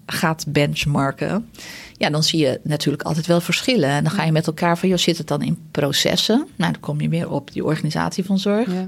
[0.06, 1.49] gaat benchmarken,
[1.97, 3.89] ja, dan zie je natuurlijk altijd wel verschillen.
[3.89, 6.47] En dan ga je met elkaar van, joh, zit het dan in processen?
[6.56, 8.71] Nou, dan kom je weer op die organisatie van zorg.
[8.71, 8.86] Ja.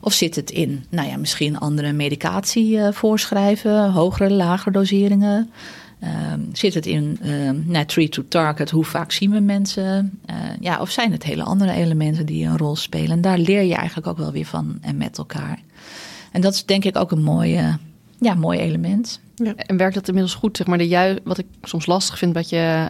[0.00, 5.50] Of zit het in, nou ja, misschien andere medicatie uh, voorschrijven, hogere, lagere doseringen?
[6.02, 6.08] Uh,
[6.52, 10.20] zit het in uh, nou, tree to target, hoe vaak zien we mensen?
[10.30, 13.10] Uh, ja, of zijn het hele andere elementen die een rol spelen?
[13.10, 15.58] En daar leer je eigenlijk ook wel weer van en met elkaar.
[16.32, 17.78] En dat is denk ik ook een mooie,
[18.18, 19.20] ja, mooi element.
[19.34, 19.54] Ja.
[19.56, 20.56] En werkt dat inmiddels goed?
[20.56, 22.86] Zeg maar, de ju wat ik soms lastig vind, dat je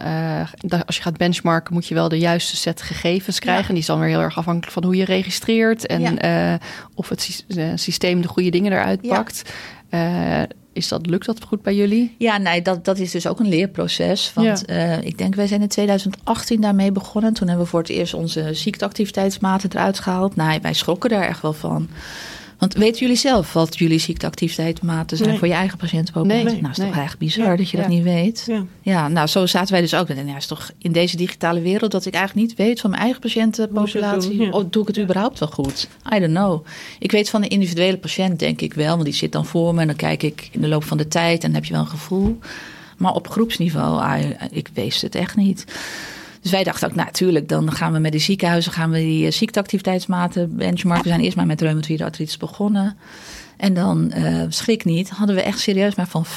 [0.69, 3.67] uh, als je gaat benchmarken, moet je wel de juiste set gegevens krijgen.
[3.67, 6.53] En die is dan weer heel erg afhankelijk van hoe je registreert en ja.
[6.53, 6.59] uh,
[6.93, 7.45] of het
[7.75, 9.53] systeem de goede dingen eruit pakt.
[9.89, 10.41] Uh,
[10.73, 12.15] is dat, lukt dat goed bij jullie?
[12.17, 14.31] Ja, nee, dat, dat is dus ook een leerproces.
[14.35, 15.01] Want ja.
[15.01, 17.33] ik denk, wij zijn in 2018 daarmee begonnen.
[17.33, 20.35] Toen hebben we voor het eerst onze ziekteactiviteitsmaten eruit gehaald.
[20.35, 21.89] Nou, wij schrokken daar echt wel van.
[22.63, 26.45] Want weten jullie zelf wat jullie ziekteactiviteitsmaten zijn voor je eigen patiëntenpopulatie?
[26.45, 28.43] Nee, nou, is toch eigenlijk bizar dat je dat niet weet.
[28.47, 28.65] Ja.
[28.81, 29.07] ja.
[29.07, 30.09] nou, zo zaten wij dus ook.
[30.09, 33.01] En ja, is toch in deze digitale wereld dat ik eigenlijk niet weet van mijn
[33.01, 34.53] eigen patiëntenpopulatie.
[34.53, 35.87] Oh, doe ik het überhaupt wel goed?
[36.15, 36.65] I don't know.
[36.99, 39.81] Ik weet van de individuele patiënt, denk ik wel, want die zit dan voor me
[39.81, 41.81] en dan kijk ik in de loop van de tijd en dan heb je wel
[41.81, 42.39] een gevoel.
[42.97, 45.65] Maar op groepsniveau, ah, ik wees het echt niet.
[46.43, 49.31] Dus wij dachten ook, natuurlijk, dan gaan we met de ziekenhuizen gaan we die uh,
[49.31, 51.03] ziekteactiviteitsmaten benchmarken.
[51.03, 52.97] We zijn eerst maar met reumatoïde artritis begonnen.
[53.57, 56.29] En dan, uh, schrik niet, hadden we echt serieus maar van 50%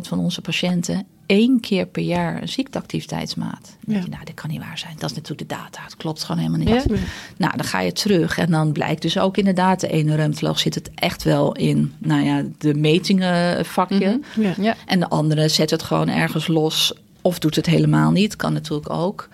[0.00, 3.76] van onze patiënten één keer per jaar een ziekteactiviteitsmaat.
[3.86, 3.94] Ja.
[3.94, 4.92] Je, nou, dit kan niet waar zijn.
[4.98, 5.82] Dat is natuurlijk de data.
[5.82, 6.84] Het klopt gewoon helemaal niet.
[6.88, 6.98] Ja.
[7.36, 9.80] Nou, dan ga je terug en dan blijkt dus ook inderdaad...
[9.80, 14.08] de ene reumatoloog zit het echt wel in nou ja, de metingenvakje.
[14.08, 14.64] Mm -hmm.
[14.64, 14.76] ja.
[14.86, 16.94] En de andere zet het gewoon ergens los
[17.26, 19.28] of doet het helemaal niet, kan natuurlijk ook.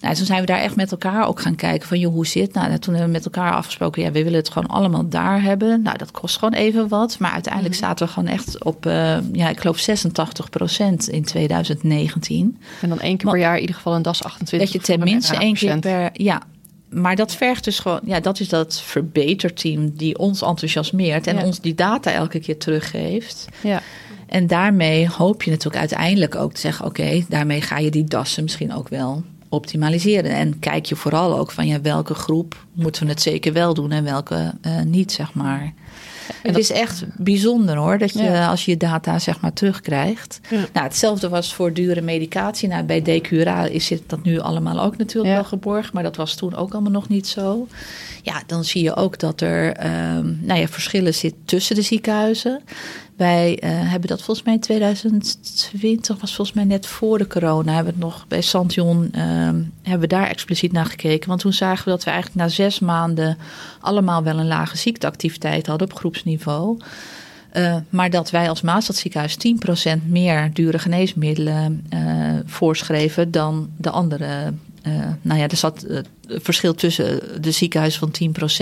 [0.00, 2.52] Nou, toen zijn we daar echt met elkaar ook gaan kijken van, joh, hoe zit
[2.52, 5.82] Nou, toen hebben we met elkaar afgesproken, ja, we willen het gewoon allemaal daar hebben.
[5.82, 7.18] Nou, dat kost gewoon even wat.
[7.18, 11.24] Maar uiteindelijk mm zaten we gewoon echt op, uh, ja, ik geloof 86 procent in
[11.24, 12.58] 2019.
[12.80, 14.72] En dan één keer per jaar in ieder geval een DAS 28.
[14.72, 16.42] Dat je tenminste één keer per, ja,
[16.88, 21.60] maar dat vergt dus gewoon, ja, dat is dat verbeterteam die ons enthousiasmeert en ons
[21.60, 23.46] die data elke keer teruggeeft.
[23.60, 23.82] Ja.
[24.28, 28.42] En daarmee hoop je natuurlijk uiteindelijk ook te zeggen: oké, daarmee ga je die dassen
[28.42, 30.30] misschien ook wel optimaliseren.
[30.30, 33.90] En kijk je vooral ook van ja, welke groep moeten we het zeker wel doen
[33.90, 35.72] en welke uh, niet, zeg maar.
[36.42, 40.40] het is echt bijzonder hoor, dat je als je data zeg maar terugkrijgt.
[40.50, 40.56] Ja.
[40.72, 42.68] Nou, hetzelfde was voor dure medicatie.
[42.68, 46.54] Nou, bij Decura is dat nu allemaal ook natuurlijk wel geborgd, maar dat was toen
[46.54, 47.66] ook allemaal nog niet zo.
[48.22, 49.86] Ja, dan zie je ook dat er
[50.16, 52.62] um, nou ja, verschillen zitten tussen de ziekenhuizen.
[53.18, 57.74] Wij uh, hebben dat volgens mij in 2020, was volgens mij net voor de corona,
[57.74, 59.22] hebben we het nog bij Santion, uh,
[59.82, 61.28] hebben we daar expliciet naar gekeken.
[61.28, 63.38] Want toen zagen we dat we eigenlijk na zes maanden
[63.80, 66.78] allemaal wel een lage ziekteactiviteit hadden op groepsniveau.
[67.52, 69.36] Uh, maar dat wij als Maastadziekenhuis
[69.98, 72.00] 10% meer dure geneesmiddelen uh,
[72.44, 74.52] voorschreven dan de andere
[74.88, 75.98] uh, nou ja, er zat uh,
[76.28, 78.12] verschil tussen de ziekenhuis van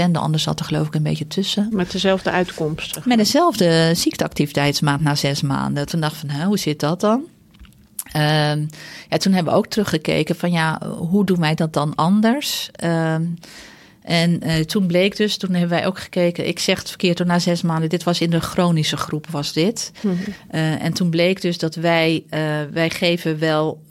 [0.06, 1.68] 10%, de ander zat er geloof ik een beetje tussen.
[1.72, 3.02] Met dezelfde uitkomsten.
[3.04, 5.86] Met dezelfde ziekteactiviteitsmaat na zes maanden.
[5.86, 7.22] Toen dacht ik van, hoe zit dat dan?
[8.16, 8.56] Uh,
[9.08, 12.70] ja, toen hebben we ook teruggekeken van ja, hoe doen wij dat dan anders?
[14.06, 17.16] Ehm, en uh, toen bleek dus, toen hebben wij ook gekeken, ik zeg het verkeerd
[17.16, 19.92] door na zes maanden, dit was in de chronische groep was dit.
[20.02, 20.34] Mm -hmm.
[20.60, 22.40] uh, en toen bleek dus dat wij, uh,
[22.72, 23.82] wij geven wel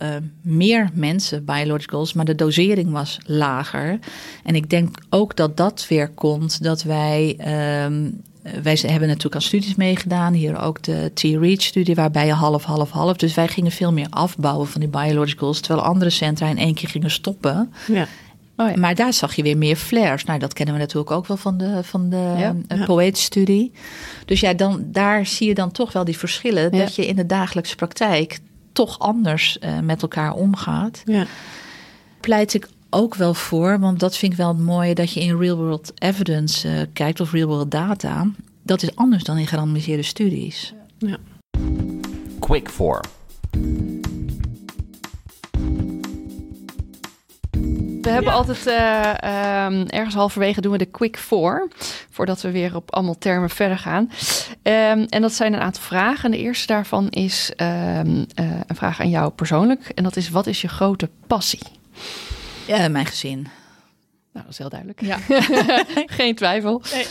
[0.41, 3.99] meer mensen biologicals, maar de dosering was lager.
[4.43, 7.37] En ik denk ook dat dat weer komt dat wij
[7.85, 8.21] um,
[8.63, 10.33] wij hebben natuurlijk al studies meegedaan.
[10.33, 13.17] Hier ook de T-REACH-studie, waarbij je half, half, half.
[13.17, 15.59] Dus wij gingen veel meer afbouwen van die biologicals.
[15.59, 17.73] Terwijl andere centra in één keer gingen stoppen.
[17.87, 18.07] Ja.
[18.57, 18.77] Oh ja.
[18.77, 20.23] Maar daar zag je weer meer flares.
[20.23, 22.85] Nou, dat kennen we natuurlijk ook wel van de, van de ja, ja.
[22.85, 23.71] poëtstudie.
[24.25, 26.71] Dus ja, dan, daar zie je dan toch wel die verschillen.
[26.71, 28.39] Dat je in de dagelijkse praktijk
[28.71, 31.01] toch anders uh, met elkaar omgaat.
[31.05, 31.25] Ja.
[32.19, 35.37] Pleit ik ook wel voor, want dat vind ik wel het mooie dat je in
[35.37, 38.31] real world evidence uh, kijkt of real world data.
[38.63, 40.73] Dat is anders dan in gerandomiseerde studies.
[40.97, 41.17] Ja.
[42.39, 43.01] Quick for.
[48.05, 51.67] We hebben altijd uh, um, ergens halverwege doen we de quick four.
[52.09, 54.11] Voordat we weer op allemaal termen verder gaan.
[54.63, 56.31] Um, en dat zijn een aantal vragen.
[56.31, 57.67] De eerste daarvan is um,
[58.17, 58.25] uh,
[58.67, 59.89] een vraag aan jou persoonlijk.
[59.89, 61.61] En dat is: wat is je grote passie?
[62.67, 63.47] Ja, mijn gezin.
[64.35, 65.01] Nou, dat is heel duidelijk.
[65.01, 65.19] Ja.
[66.19, 66.81] geen twijfel.
[66.93, 67.05] Nee.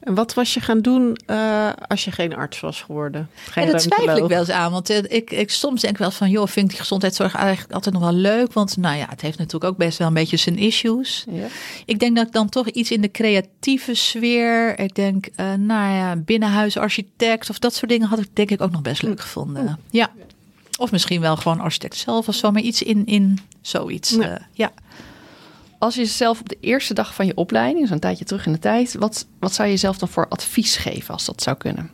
[0.00, 3.28] En wat was je gaan doen uh, als je geen arts was geworden?
[3.50, 4.72] Geen en dat twijfel ik wel eens aan.
[4.72, 8.02] Want ik, ik soms denk wel van, joh, vind ik die gezondheidszorg eigenlijk altijd nog
[8.02, 8.52] wel leuk.
[8.52, 11.24] Want nou ja, het heeft natuurlijk ook best wel een beetje zijn issues.
[11.30, 11.46] Ja.
[11.84, 14.78] Ik denk dat ik dan toch iets in de creatieve sfeer.
[14.78, 18.70] Ik denk, uh, nou ja, binnenhuisarchitect of dat soort dingen had ik denk ik ook
[18.70, 19.78] nog best leuk gevonden.
[19.90, 20.10] Ja.
[20.78, 24.10] Of misschien wel gewoon architect zelf of zo, maar iets in, in zoiets.
[24.10, 24.30] Ja.
[24.30, 24.72] Uh, ja
[25.80, 28.52] als je zelf op de eerste dag van je opleiding, dus een tijdje terug in
[28.52, 31.90] de tijd, wat, wat zou je zelf dan voor advies geven als dat zou kunnen?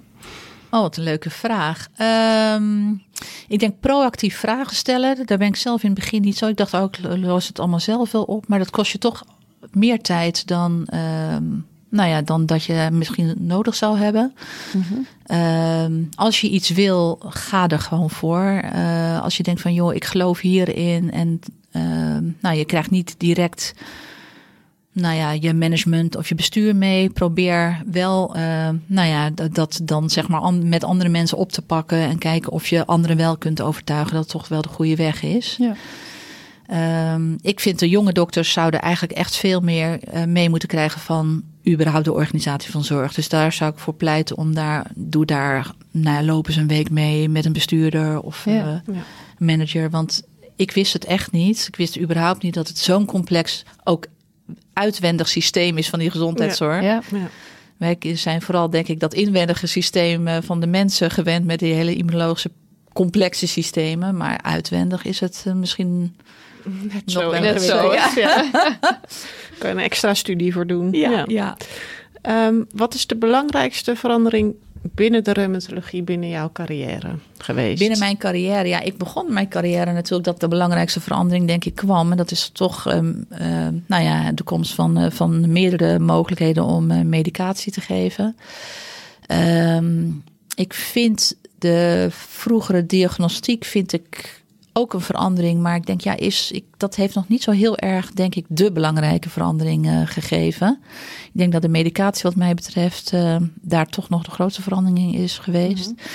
[0.70, 1.88] Oh, wat een leuke vraag.
[2.57, 3.03] Um,
[3.49, 5.27] ik denk proactief vragen stellen.
[5.27, 6.46] Daar ben ik zelf in het begin niet zo.
[6.46, 8.49] Ik dacht ook, los het allemaal zelf wel op.
[8.49, 9.25] Maar dat kost je toch
[9.70, 14.35] meer tijd dan, um, nou ja, dan dat je misschien nodig zou hebben.
[14.72, 15.38] Mm -hmm.
[15.38, 18.62] um, als je iets wil, ga er gewoon voor.
[18.75, 21.65] Uh, als je denkt van, joh, ik geloof hierin en Ehm,
[22.41, 23.75] nou, je krijgt niet direct
[24.97, 27.11] nou ja, je management of je bestuur mee.
[27.11, 31.62] Probeer wel, uh, nou ja, dat, dat, dan zeg maar met andere mensen op te
[31.62, 34.97] pakken en kijken of je anderen wel kunt overtuigen dat het toch wel de goede
[34.97, 35.59] weg is.
[35.59, 35.75] Ja.
[37.15, 41.01] Um, ik vind de jonge dokters zouden eigenlijk echt veel meer uh, mee moeten krijgen
[41.01, 43.15] van überhaupt de organisatie van zorg.
[43.15, 46.69] Dus daar zou ik voor pleiten om daar, doe daar, nou ja, lopen ze een
[46.69, 49.03] week mee met een bestuurder of ja, uh, ja.
[49.39, 49.91] manager.
[49.91, 50.23] Want
[50.57, 51.64] ik wist het echt niet.
[51.69, 54.07] Ik wist überhaupt niet dat het zo'n complex, ook
[54.73, 56.83] uitwendig systeem is van die gezondheidszorg.
[56.83, 57.29] Ja, ja.
[57.77, 61.75] Wij zijn vooral, denk ik, dat inwendige systeem eh, van de mensen gewend met die
[61.75, 62.51] hele immunologische
[62.92, 64.16] complexe systemen.
[64.16, 66.16] Maar uitwendig is het uh, misschien
[66.64, 67.31] net zo.
[67.40, 68.11] Net zo ja.
[68.14, 68.45] ja.
[69.59, 70.92] kan je een extra studie voor doen.
[70.92, 71.25] Ja.
[71.27, 71.57] ja.
[72.47, 77.79] Um, wat is de belangrijkste verandering binnen de reumatologie, binnen jouw carrière geweest?
[77.79, 81.75] Binnen mijn carrière, ja, ik begon mijn carrière natuurlijk dat de belangrijkste verandering, denk ik,
[81.75, 82.11] kwam.
[82.11, 83.39] En dat is toch, um, uh,
[83.87, 88.37] nou ja, de komst van, uh, van meerdere mogelijkheden om uh, medicatie te geven.
[89.31, 90.23] Um,
[90.55, 94.43] ik vind de vroegere diagnostiek, vind ik
[94.77, 95.61] ook een verandering.
[95.61, 98.45] Maar ik denk, ja, is, ik, dat heeft nog niet zo heel erg, denk ik,
[98.49, 100.79] de belangrijke verandering uh, gegeven.
[101.25, 104.99] Ik denk dat de medicatie, wat mij betreft, uh, daar toch nog de grootste verandering
[104.99, 105.89] in is geweest.
[105.89, 106.07] Mm -hmm.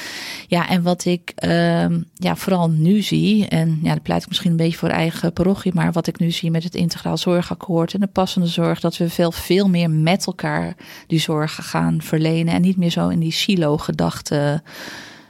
[0.47, 4.51] Ja, en wat ik uh, ja, vooral nu zie, en ja, dat pleit ik misschien
[4.51, 7.99] een beetje voor eigen parochie, maar wat ik nu zie met het integraal zorgakkoord en
[7.99, 10.75] de passende zorg, dat we veel, veel meer met elkaar
[11.07, 14.63] die zorg gaan verlenen en niet meer zo in die silo-gedachte.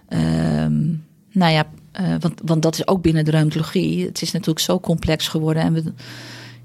[0.07, 0.79] Ehm,
[1.31, 1.65] nou ja,
[2.01, 4.05] uh, want, want dat is ook binnen de reumatologie.
[4.05, 5.63] Het is natuurlijk zo complex geworden.
[5.63, 5.83] En we,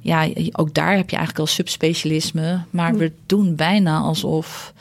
[0.01, 2.61] ja, ook daar heb je eigenlijk al subspecialisme.
[2.70, 2.96] Maar hm.
[2.96, 4.72] we doen bijna alsof.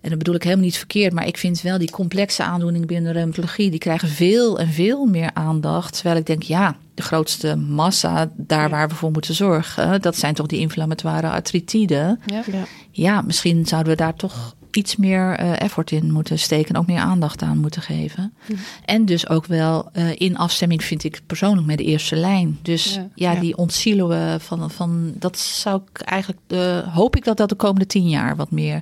[0.00, 1.12] En dat bedoel ik helemaal niet verkeerd.
[1.12, 3.70] Maar ik vind wel die complexe aandoeningen binnen de reumatologie.
[3.70, 5.94] die krijgen veel en veel meer aandacht.
[5.94, 10.02] Terwijl ik denk, ja, de grootste massa daar waar we voor moeten zorgen.
[10.02, 12.20] dat zijn toch die inflammatoire artritiden.
[12.26, 12.64] Ja, ja.
[12.90, 16.76] ja misschien zouden we daar toch iets meer uh, effort in moeten steken.
[16.76, 18.34] Ook meer aandacht aan moeten geven.
[18.46, 18.58] Mhm.
[18.84, 22.58] En dus ook wel uh, in afstemming vind ik persoonlijk met de eerste lijn.
[22.62, 23.40] Dus ja, ja, ja.
[23.40, 27.86] die ontsiloen van, van dat zou ik eigenlijk, uh, hoop ik dat dat de komende
[27.86, 28.80] tien jaar wat meer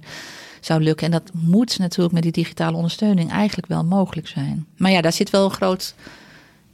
[0.61, 1.07] zou lukken.
[1.07, 4.67] En dat moet natuurlijk met die digitale ondersteuning eigenlijk wel mogelijk zijn.
[4.77, 5.95] Maar ja, daar zit wel een groot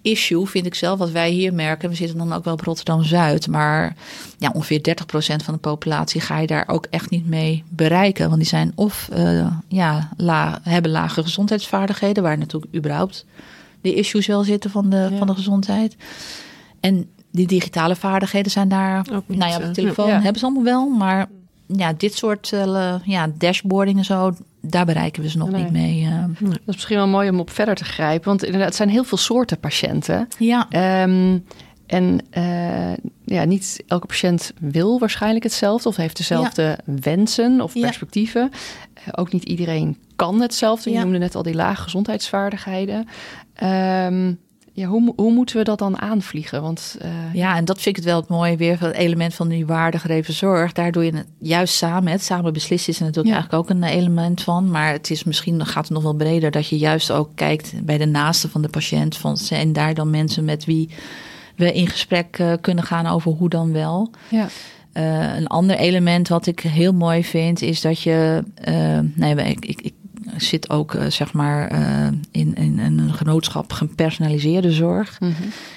[0.03, 1.89] issue, vind ik zelf, wat wij hier merken.
[1.89, 3.97] We zitten dan ook wel op Rotterdam-Zuid, maar
[4.39, 8.27] ja, ongeveer 30% van de populatie ga je daar ook echt niet mee bereiken.
[8.27, 13.27] Want die zijn of uh, ja, la, hebben lage gezondheidsvaardigheden, waar natuurlijk überhaupt
[13.81, 15.17] de issues wel zitten van de, ja.
[15.17, 15.97] van de gezondheid.
[16.81, 20.21] En die digitale vaardigheden zijn daar, nou ja, op de telefoon ja.
[20.21, 21.29] hebben ze allemaal wel, maar
[21.67, 25.63] ja, dit soort uh, ja, dashboarding en zo, daar bereiken we ze nog nee.
[25.63, 26.03] niet mee.
[26.03, 26.25] Uh.
[26.41, 28.29] Dat is misschien wel mooi om op verder te grijpen.
[28.29, 30.29] Want inderdaad, het zijn heel veel soorten patiënten.
[30.39, 31.03] Ja.
[31.03, 31.45] Um,
[31.87, 36.95] en uh, ja, niet elke patiënt wil waarschijnlijk hetzelfde of heeft dezelfde ja.
[37.01, 38.51] wensen of perspectieven.
[38.99, 40.91] Uh, ook niet iedereen kan hetzelfde.
[40.91, 41.03] Je ja.
[41.03, 43.09] noemde net al die lage gezondheidsvaardigheden.
[43.63, 44.39] Um,
[44.79, 46.63] ja, hoe, hoe moeten we dat dan aanvliegen?
[46.63, 47.35] Want, uh...
[47.35, 49.67] Ja, en dat vind ik het wel het mooie weer van het element van die
[49.67, 50.73] waardigreven zorg.
[50.73, 52.13] Daar doe je het juist samen.
[52.13, 53.33] Het samen beslissen is natuurlijk ja.
[53.33, 54.71] eigenlijk ook een element van.
[54.71, 57.99] Maar het is misschien gaat het nog wel breder dat je juist ook kijkt bij
[57.99, 59.17] de naaste van de patiënt.
[59.17, 60.91] Van zijn daar dan mensen met wie
[61.57, 64.11] we in gesprek kunnen gaan over hoe dan wel.
[64.31, 64.49] Ja.
[65.37, 68.45] een ander element wat ik heel mooi vind, is dat je.
[69.15, 69.95] nee, ik, ik, ik
[70.37, 75.21] zit ook uh, zeg maar uh, in, in, in, een genootschap gepersonaliseerde zorg.
[75.21, 75.33] Mhm.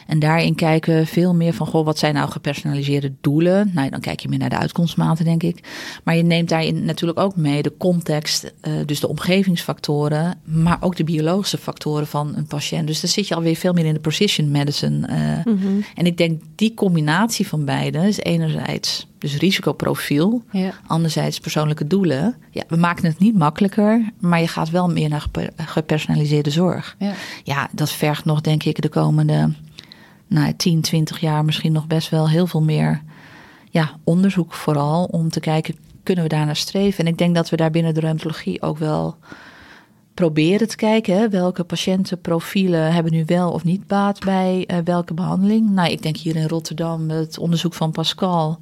[0.07, 3.71] En daarin kijken we veel meer van, goh, wat zijn nou gepersonaliseerde doelen?
[3.73, 5.67] Nou, dan kijk je meer naar de uitkomstmaten, denk ik.
[6.03, 10.95] Maar je neemt daarin natuurlijk ook mee de context, uh, dus de omgevingsfactoren, maar ook
[10.95, 12.87] de biologische factoren van een patiënt.
[12.87, 15.07] Dus dan zit je alweer veel meer in de precision medicine.
[15.45, 15.81] Mhm.
[15.95, 20.43] En ik denk die combinatie van beide is enerzijds dus risicoprofiel.
[20.51, 20.73] Ja.
[20.87, 22.35] Anderzijds persoonlijke doelen.
[22.51, 26.95] Ja, we maken het niet makkelijker, maar je gaat wel meer naar gepersonaliseerde zorg.
[26.99, 27.13] Ja.
[27.43, 29.53] ja, dat vergt nog, denk ik, de komende
[30.27, 33.01] nou, 10, 20 jaar misschien nog best wel heel veel meer
[33.69, 37.05] ja, onderzoek vooral om te kijken, kunnen we daar naar streven?
[37.05, 39.15] En ik denk dat we daar binnen de reumatologie ook wel
[40.13, 41.17] proberen te kijken.
[41.17, 45.69] Hè, welke patiëntenprofielen hebben nu wel of niet baat bij uh, welke behandeling?
[45.69, 48.59] Nou, ik denk hier in Rotterdam het onderzoek van Pascal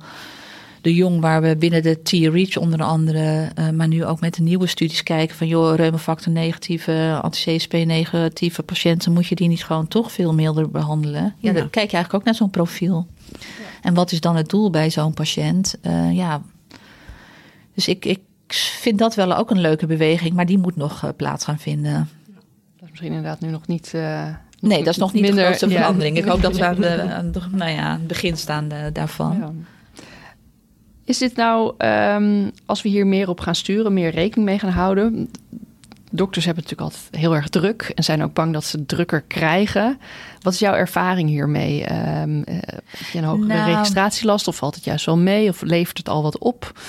[0.82, 4.42] de Jong, waar we binnen de T-Reach onder andere, uh, maar nu ook met de
[4.42, 9.88] nieuwe studies kijken van joh, reumafactor negatieve, anti-CSP negatieve patiënten, moet je die niet gewoon
[9.88, 11.24] toch veel milder behandelen?
[11.38, 11.60] Ja, Ja.
[11.60, 13.08] dan kijk je eigenlijk ook naar zo'n profiel.
[13.82, 15.78] En wat is dan het doel bij zo'n patiënt?
[15.82, 16.42] Uh, ja,
[17.76, 18.20] dus ik, ik
[18.80, 22.10] vind dat wel ook een leuke beweging, maar die moet nog uh, plaats gaan vinden.
[22.26, 23.94] Dat is misschien inderdaad nu nog niet.
[24.62, 25.76] Nee, dat is nog niet minder, de grootste ja.
[25.76, 26.18] verandering.
[26.18, 29.66] Ik hoop dat we aan, de, aan, de, nou ja, het begin staan daarvan.
[31.10, 34.70] Is dit nou, um, als we hier meer op gaan sturen, meer rekening mee gaan
[34.70, 35.32] houden?
[36.12, 40.00] Dokters hebben natuurlijk altijd heel erg druk en zijn ook bang dat ze drukker krijgen.
[40.42, 41.82] Wat is jouw ervaring hiermee?
[41.82, 43.72] Um, heb je een hogere Nou.
[43.72, 46.80] registratielast of valt het juist wel mee of levert het al wat op?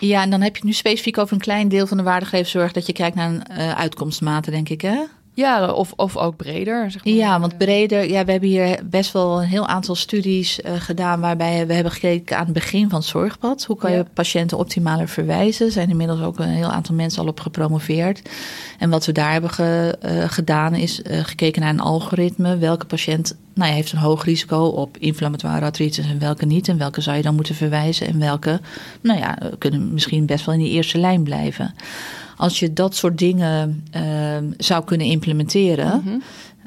[0.00, 2.72] Ja, en dan heb je het nu specifiek over een klein deel van de waardegeleefzorg
[2.72, 4.98] dat je kijkt naar een uh, uitkomstmaten, denk ik, hè?
[5.40, 6.90] Ja, of, of ook breder.
[6.90, 7.14] Zeg maar.
[7.14, 8.10] Ja, want breder.
[8.10, 11.20] Ja, we hebben hier best wel een heel aantal studies uh, gedaan.
[11.20, 13.64] waarbij we hebben gekeken aan het begin van het zorgpad.
[13.64, 13.96] Hoe kan Ja.
[13.96, 15.66] je patiënten optimaler verwijzen?
[15.66, 18.22] Er zijn inmiddels ook een heel aantal mensen al op gepromoveerd.
[18.78, 22.56] En wat we daar hebben ge, uh, gedaan is uh, gekeken naar een algoritme.
[22.56, 26.68] Welke patiënt nou ja, heeft een hoog risico op inflammatoire artritis en welke niet.
[26.68, 28.06] En welke zou je dan moeten verwijzen.
[28.06, 28.60] En welke,
[29.00, 31.74] nou ja, kunnen misschien best wel in die eerste lijn blijven.
[32.40, 34.02] Als je dat soort dingen uh,
[34.56, 36.18] zou kunnen implementeren, Mhm.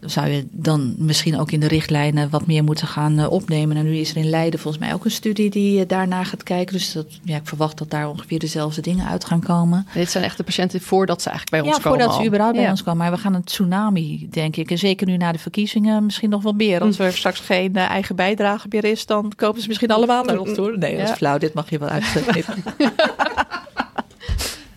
[0.02, 3.78] zou je dan misschien ook in de richtlijnen wat meer moeten gaan uh, opnemen.
[3.78, 6.44] En nu is er in Leiden volgens mij ook een studie die uh, daarna gaat
[6.44, 6.74] kijken.
[6.74, 9.88] Dus dat, ja, ik verwacht dat daar ongeveer dezelfde dingen uit gaan komen.
[9.94, 12.00] Dit zijn echt de patiënten voordat ze eigenlijk bij ons ja, komen.
[12.00, 12.70] voordat ze überhaupt bij Ja.
[12.72, 12.98] ons komen.
[13.00, 14.72] Maar we gaan een tsunami, denk ik.
[14.72, 16.82] En zeker nu na de verkiezingen misschien nog wel meer.
[16.82, 20.40] Als er straks geen uh, eigen bijdrage meer is, dan komen ze misschien allemaal naar
[20.40, 20.78] ons toe.
[20.78, 21.16] Nee, dat is Ja.
[21.16, 21.38] flauw.
[21.38, 22.44] Dit mag je wel uitzetten.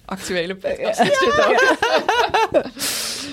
[0.06, 1.76] Actuele podcast is dit ook.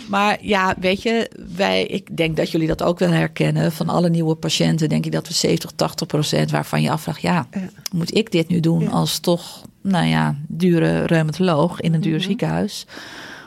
[0.09, 3.71] Maar ja, weet je, wij, ik denk dat jullie dat ook wel herkennen.
[3.71, 7.21] Van alle nieuwe patiënten denk ik dat we 70, 80 procent waarvan je afvraagt...
[7.21, 7.59] ja, Ja.
[7.91, 8.89] moet ik dit nu doen Ja.
[8.89, 12.23] als toch, nou ja, dure reumatoloog in een duur Mhm.
[12.27, 12.86] ziekenhuis?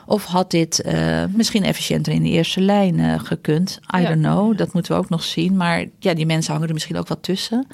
[0.05, 3.79] Of had dit eh, misschien efficiënter in de eerste lijn eh, gekund?
[3.97, 4.07] I Ja.
[4.07, 5.55] don't know, dat moeten we ook nog zien.
[5.57, 7.67] Maar ja, die mensen hangen er misschien ook wat tussen.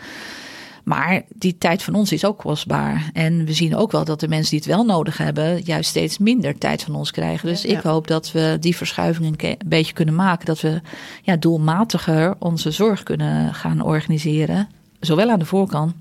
[0.84, 3.10] Maar die tijd van ons is ook kostbaar.
[3.13, 6.17] En we zien ook wel dat de mensen die het wel nodig hebben, juist steeds
[6.17, 7.48] minder tijd van ons krijgen.
[7.48, 7.78] Dus Ja.
[7.78, 10.46] ik hoop dat we die verschuiving een beetje kunnen maken.
[10.46, 10.82] Dat we
[11.22, 14.67] ja, doelmatiger onze zorg kunnen gaan organiseren.
[15.00, 15.93] Zowel aan de voorkant,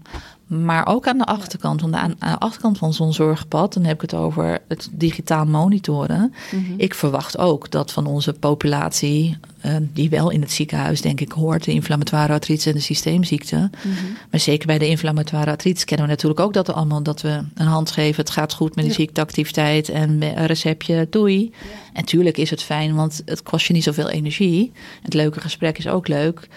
[0.53, 1.81] maar ook aan de achterkant.
[1.81, 5.45] Want aan, aan de achterkant van zo'n zorgpad, dan heb ik het over het digitaal
[5.45, 6.35] monitoren.
[6.53, 6.73] Mhm.
[6.77, 11.33] Ik verwacht ook dat van onze populatie, eh, die wel in het ziekenhuis denk ik
[11.33, 13.71] hoort, de inflammatoire artritis en de systeemziekten.
[13.77, 13.95] Mhm.
[14.31, 17.67] Maar zeker bij de inflammatoire artritis kennen we natuurlijk ook dat allemaal dat we een
[17.67, 18.21] hand geven.
[18.23, 18.97] Het gaat goed met de Ja.
[18.97, 21.53] ziekteactiviteit en een receptje, doei.
[21.93, 24.73] En tuurlijk is het fijn, want het kost je niet zoveel energie.
[25.03, 26.49] Het leuke gesprek is ook leuk.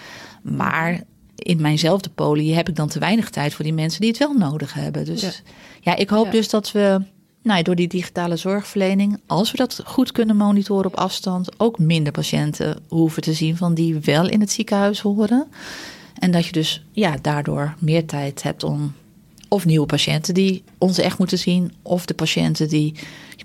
[0.42, 1.04] Maar
[1.46, 4.34] in mijnzelfde poli heb ik dan te weinig tijd voor die mensen die het wel
[4.34, 5.06] nodig hebben.
[5.06, 5.30] Dus Ja.
[5.82, 6.32] ja, ik hoop Ja.
[6.32, 7.02] dus dat we
[7.44, 11.80] nou, ja, door die digitale zorgverlening, als we dat goed kunnen monitoren op afstand, ook
[11.80, 15.48] minder patiënten hoeven te zien van die wel in het ziekenhuis horen.
[16.20, 18.94] En dat je dus ja, daardoor meer tijd hebt om
[19.50, 22.94] of nieuwe patiënten die ons echt moeten zien, of de patiënten die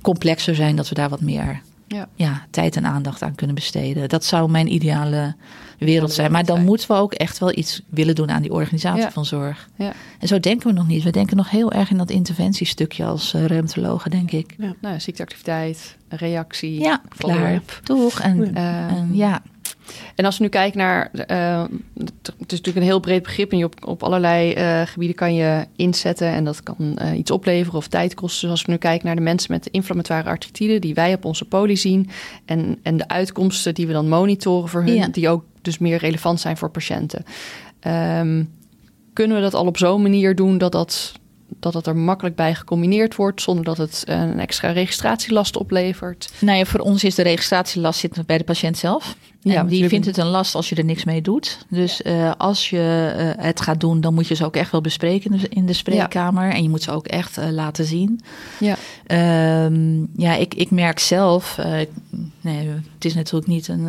[0.03, 2.09] complexer zijn, dat we daar wat meer Ja.
[2.15, 4.09] ja, tijd en aandacht aan kunnen besteden.
[4.09, 5.35] Dat zou mijn ideale
[5.87, 6.33] wereld zijn.
[6.33, 6.67] Maar dan zijn.
[6.69, 9.11] moeten we ook echt wel iets willen doen aan die organisatie Ja.
[9.11, 9.69] van zorg.
[9.77, 9.93] Ja.
[10.19, 11.03] En zo denken we nog niet.
[11.03, 14.55] We denken nog heel erg in dat interventiestukje als uh, denk ik.
[14.59, 17.63] Nou, ja, ziekteactiviteit, reactie, Ja, klaar.
[17.83, 18.21] Toch?
[18.21, 18.89] En, Ja.
[18.89, 19.43] en ja,
[20.15, 21.63] En als we nu kijken naar, eh,
[21.95, 25.35] het is natuurlijk een heel breed begrip en je op, op allerlei eh, gebieden kan
[25.35, 28.41] je inzetten en dat kan iets opleveren of tijd kosten.
[28.41, 31.45] Dus als we nu kijken naar de mensen met inflammatoire artritide die wij op onze
[31.45, 32.09] poli zien
[32.45, 35.09] en, en de uitkomsten die we dan monitoren voor hun, Ja.
[35.09, 37.25] die ook dus meer relevant zijn voor patiënten.
[37.81, 38.45] Ehm,
[39.13, 41.13] kunnen we dat al op zo'n manier doen dat dat,
[41.59, 46.31] dat dat er makkelijk bij gecombineerd wordt, zonder dat het een extra registratielast oplevert?
[46.39, 49.17] Nou ja, voor ons is de registratielast zit bij de patiënt zelf.
[49.43, 51.67] En Ja, die vindt het een last als je er niks mee doet.
[51.69, 54.81] Dus eh, als je eh, het gaat doen, dan moet je ze ook echt wel
[54.81, 56.51] bespreken in de, in de spreekkamer.
[56.51, 58.21] En je moet ze ook echt eh, laten zien.
[58.59, 58.77] Ja.
[59.07, 61.59] Ehm, ja, ik, ik merk zelf,
[62.41, 63.89] nee, het is natuurlijk niet een,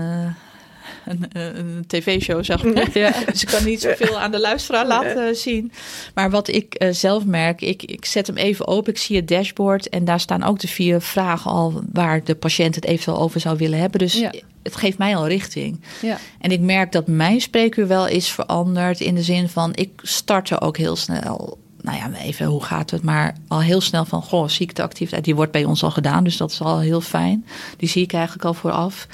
[1.05, 2.89] een, eh, een tv-show, zeg maar.
[2.97, 3.13] Ja.
[3.31, 5.71] Dus ik kan niet zoveel aan de luisteraar laten zien.
[6.13, 9.27] Maar wat ik eh, zelf merk, ik, ik zet hem even open, ik zie het
[9.27, 13.39] dashboard en daar staan ook de vier vragen al waar de patiënt het eventueel over
[13.39, 13.99] zou willen hebben.
[13.99, 14.31] Dus Ja.
[14.63, 15.81] het geeft mij al richting.
[16.01, 16.17] Ja.
[16.39, 20.49] En ik merk dat mijn spreekuur wel is veranderd in de zin van ik start
[20.49, 21.57] er ook heel snel.
[21.81, 23.03] Nou ja, even hoe gaat het?
[23.03, 26.23] Maar al heel snel van, goh, ziekteactiviteit, die wordt bij ons al gedaan.
[26.23, 27.45] Dus dat is al heel fijn.
[27.77, 29.07] Die zie ik eigenlijk al vooraf.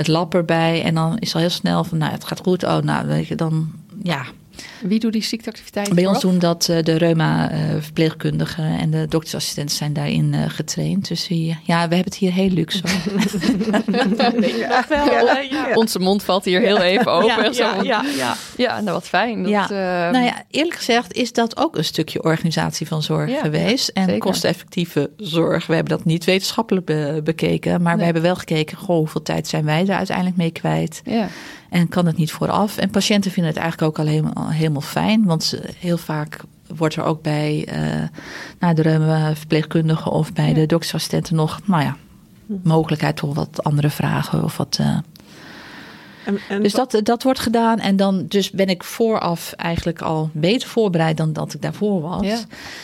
[0.00, 0.82] Het lab erbij.
[0.82, 2.64] En dan is al heel snel van, nou, het gaat goed.
[2.64, 3.70] Oh, nou, weet je, dan,
[4.02, 4.24] ja.
[4.82, 5.94] Wie doet die ziekteactiviteit?
[5.94, 11.08] Bij ons doen dat eh, de reuma-verpleegkundigen en de doktersassistenten zijn daarin eh, getraind.
[11.08, 12.82] Dus die, ja, we hebben het hier heel luxe.
[14.58, 15.74] Ja, ja, ja.
[15.74, 17.26] Onze mond valt hier heel even open.
[17.26, 18.34] Ja, Zo ja, ja, ja.
[18.56, 19.42] Ja, nou wat fijn.
[19.42, 19.62] Dat, Ja.
[19.62, 23.88] eh, Nou ja, eerlijk gezegd is dat ook een stukje organisatie van zorg Ja, geweest.
[23.88, 25.66] En kosteffectieve zorg.
[25.66, 27.82] We hebben dat niet wetenschappelijk be- bekeken.
[27.82, 31.00] Maar we hebben wel gekeken, goh, hoeveel tijd zijn wij er uiteindelijk mee kwijt?
[31.04, 31.28] ja.
[31.70, 32.76] En kan het niet vooraf?
[32.76, 35.24] En patiënten vinden het eigenlijk ook al helemaal, helemaal fijn.
[35.24, 36.40] Want ze- heel vaak
[36.76, 38.02] wordt er ook bij uh,
[38.58, 40.54] nou, de verpleegkundigen of bij Ja.
[40.54, 41.96] de doktersassistenten nog, nou ja,
[42.62, 44.78] mogelijkheid tot wat andere vragen of wat.
[44.80, 44.98] Uh,
[46.30, 47.78] En, en dus dat, dat wordt gedaan.
[47.78, 52.26] En dan dus ben ik vooraf eigenlijk al beter voorbereid dan dat ik daarvoor was.
[52.26, 52.38] Ja.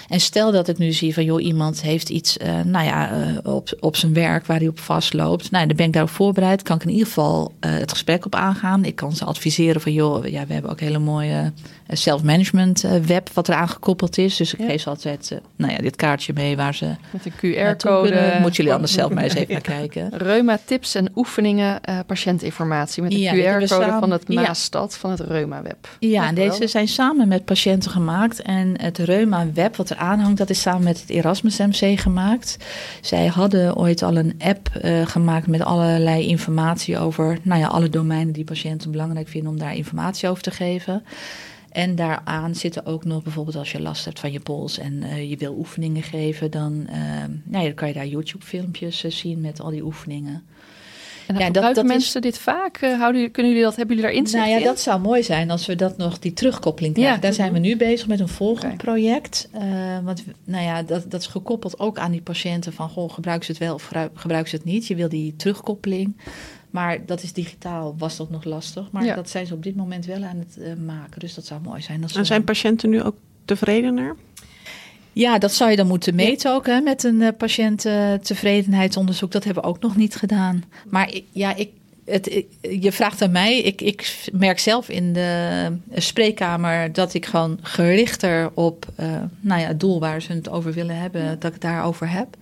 [0.09, 3.55] En stel dat ik nu zie van joh, iemand heeft iets uh, nou ja, uh,
[3.55, 5.51] op, op zijn werk waar hij op vastloopt.
[5.51, 6.63] Nou, dan ben ik daarop voorbereid.
[6.63, 8.85] Kan ik in ieder geval uh, het gesprek op aangaan.
[8.85, 11.53] Ik kan ze adviseren van joh, ja, we hebben ook hele mooie
[11.89, 14.37] self-management web wat eraan gekoppeld is.
[14.37, 14.67] Dus ik ja.
[14.67, 18.37] geef ze altijd nou ja, dit kaartje mee waar ze met een QR-code.
[18.41, 20.11] Moeten jullie anders zelf maar eens even naar kijken.
[20.29, 25.21] Reuma tips en oefeningen, patiëntinformatie met een ja, QR-code samen, van het Maastad van het
[25.21, 25.89] Reuma Web.
[25.99, 28.43] Ja, en deze zijn samen met patiënten gemaakt.
[28.43, 32.57] En het Reuma Web wat er aanhangt, dat is samen met het Erasmus MC gemaakt.
[33.01, 37.89] Zij hadden ooit al een app uh, gemaakt met allerlei informatie over nou ja, alle
[37.89, 41.05] domeinen die patiënten belangrijk vinden om daar informatie over te geven.
[41.77, 45.31] En daaraan zitten ook nog bijvoorbeeld als je last hebt van je pols en uh,
[45.31, 46.97] je wil oefeningen geven, dan, uh,
[47.45, 50.45] nou ja, dan kan je daar YouTube-filmpjes uh, zien met al die oefeningen.
[51.27, 52.23] En ja, dat, dat mensen is...
[52.23, 52.83] dit vaak?
[52.83, 54.65] Uh, houden, kunnen jullie dat, hebben jullie daar inzicht Nou ja, in?
[54.65, 57.15] dat zou mooi zijn als we dat nog, die terugkoppeling krijgen.
[57.15, 57.21] Ja.
[57.21, 59.49] Daar zijn we nu bezig met een volgend project.
[59.55, 59.61] Uh,
[60.05, 63.53] want nou ja, dat, dat is gekoppeld ook aan die patiënten van, goh, gebruiken ze
[63.53, 64.87] het wel of gebruiken ze het niet?
[64.87, 66.17] Je wil die terugkoppeling.
[66.77, 68.91] Maar dat is digitaal, was dat nog lastig.
[68.91, 69.15] Maar ja.
[69.15, 71.21] dat zijn ze op dit moment wel aan het uh, maken.
[71.21, 72.05] Dus dat zou mooi zijn.
[72.15, 74.17] En zijn patiënten nu ook tevredener?
[75.13, 79.33] Ja, dat zou je dan moeten meten ook hè, met een uh, patiënttevredenheidsonderzoek.
[79.33, 80.65] Dat hebben we ook nog niet gedaan.
[80.89, 81.71] Maar ik, ja, ik,
[82.05, 82.47] het, ik,
[82.81, 83.59] je vraagt aan mij.
[83.59, 89.07] Ik, ik merk zelf in de spreekkamer dat ik gewoon gerichter op uh,
[89.41, 91.29] nou ja, het doel waar ze het over willen hebben, ja.
[91.29, 92.37] dat ik het daarover heb.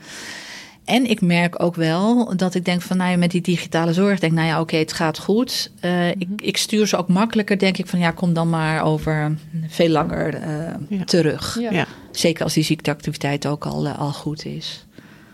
[0.85, 4.19] En ik merk ook wel dat ik denk van, nou ja, met die digitale zorg,
[4.19, 5.71] denk nou ja, oké, okay, het gaat goed.
[5.81, 6.15] Uh, mm -hmm.
[6.19, 9.89] ik, ik, stuur ze ook makkelijker, denk ik van, ja, kom dan maar over veel
[9.89, 11.05] langer uh, ja.
[11.05, 11.59] terug.
[11.61, 11.71] Ja.
[11.71, 11.87] Ja.
[12.11, 14.87] Zeker als die ziekteactiviteit ook al, uh, al goed is.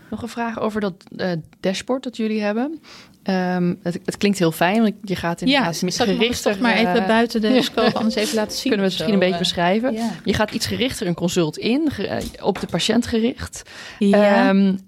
[0.09, 0.93] Nog een vraag over dat
[1.59, 2.79] dashboard dat jullie hebben.
[3.23, 6.57] Um, het, het, klinkt heel fijn, want je gaat inderdaad ja, gerichter...
[6.61, 8.71] maar even buiten de scope anders even laten zien.
[8.71, 9.97] Kunnen we het misschien een beetje beschrijven.
[10.23, 11.89] Je gaat iets gerichter een consult in,
[12.41, 13.63] op de patiënt gericht.
[13.99, 14.49] Ja.
[14.49, 14.79] Um,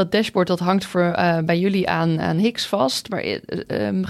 [0.00, 3.08] dat dashboard dat hangt voor, uh, bij jullie aan, aan Hicks vast.
[3.08, 4.00] Maar, uh, um,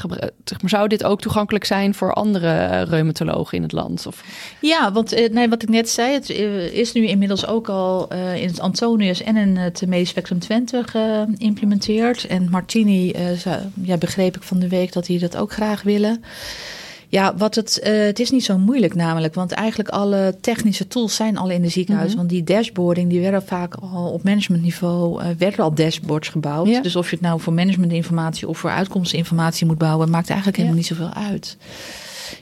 [0.61, 4.07] maar zou dit ook toegankelijk zijn voor andere uh, reumatologen in het land?
[4.07, 4.25] Of?
[4.61, 6.29] Ja, want eh, nee, wat ik net zei, het
[6.73, 12.27] is nu inmiddels ook al in het Antonius en in het Medisch Spectrum Twente geïmplementeerd.
[12.27, 13.15] En Martini,
[13.83, 16.25] ja, begreep ik van de week dat die dat ook graag willen.
[17.11, 21.15] Ja, wat het, uh, het is niet zo moeilijk namelijk, want eigenlijk alle technische tools
[21.15, 22.13] zijn al in de ziekenhuis.
[22.13, 22.29] Mm -hmm.
[22.29, 26.69] Want die dashboarding, die werden vaak al op managementniveau, uh, werden al dashboards gebouwd.
[26.69, 26.81] Ja.
[26.81, 30.83] Dus of je het nou voor managementinformatie of voor uitkomstinformatie moet bouwen, maakt eigenlijk helemaal
[30.83, 30.89] ja.
[30.89, 31.57] niet zoveel uit.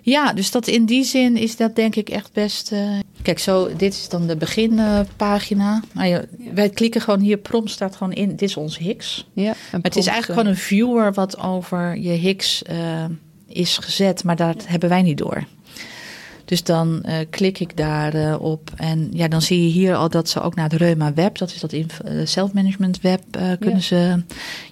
[0.03, 2.73] Ja, dus dat in die zin is dat denk ik echt best.
[2.73, 2.99] Uh...
[3.23, 5.83] Kijk, zo, dit is dan de beginpagina.
[5.93, 8.29] Nou wij klikken gewoon hier, prompt staat gewoon in.
[8.29, 9.27] Dit is ons Hicks.
[9.33, 12.63] Ja, het is eigenlijk gewoon een viewer wat over je Hicks
[13.59, 15.45] is gezet, maar dat hebben wij niet door.
[16.45, 20.09] Dus dan uh, klik ik daarop uh, op en ja, dan zie je hier al
[20.09, 21.75] dat ze ook naar de Reuma Web, dat is dat
[22.25, 23.85] self-management web, uh, kunnen ja.
[23.85, 24.23] ze.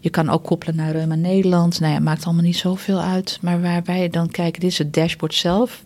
[0.01, 1.81] Je kan ook koppelen naar Reuma Nederland.
[1.81, 3.39] Nou ja, maakt allemaal niet zoveel uit.
[3.41, 5.85] Maar waar wij dan kijken, dit is het dashboard zelf.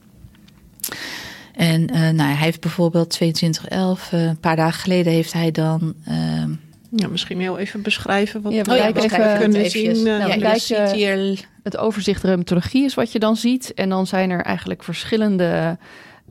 [1.54, 6.50] En nou, hij heeft bijvoorbeeld 2211, een paar dagen geleden heeft hij dan ehm,
[6.90, 10.02] ja, misschien heel even beschrijven wat ja, we even, even kunnen zien.
[10.02, 13.74] Nou, ja, ziet hier het overzicht reumatologie is wat je dan ziet.
[13.74, 15.78] En dan zijn er eigenlijk verschillende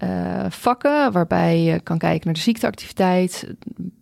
[0.04, 3.48] uh, vakken waarbij je kan kijken naar de ziekteactiviteit,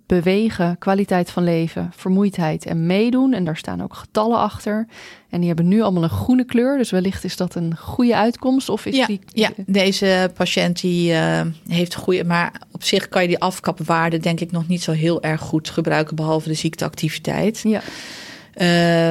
[0.06, 3.34] bewegen, kwaliteit van leven, vermoeidheid en meedoen.
[3.34, 4.88] En daar staan ook getallen achter.
[5.30, 6.78] En die hebben nu allemaal een groene kleur.
[6.78, 8.70] Dus wellicht is dat een goede uitkomst.
[8.70, 9.20] Of is ja, die...
[9.26, 12.24] ja, deze patiënt die uh, heeft goede.
[12.24, 15.70] Maar op zich kan je die afkapwaarde denk ik nog niet zo heel erg goed
[15.70, 16.16] gebruiken.
[16.16, 17.64] Behalve de ziekteactiviteit.
[17.64, 17.82] Ja.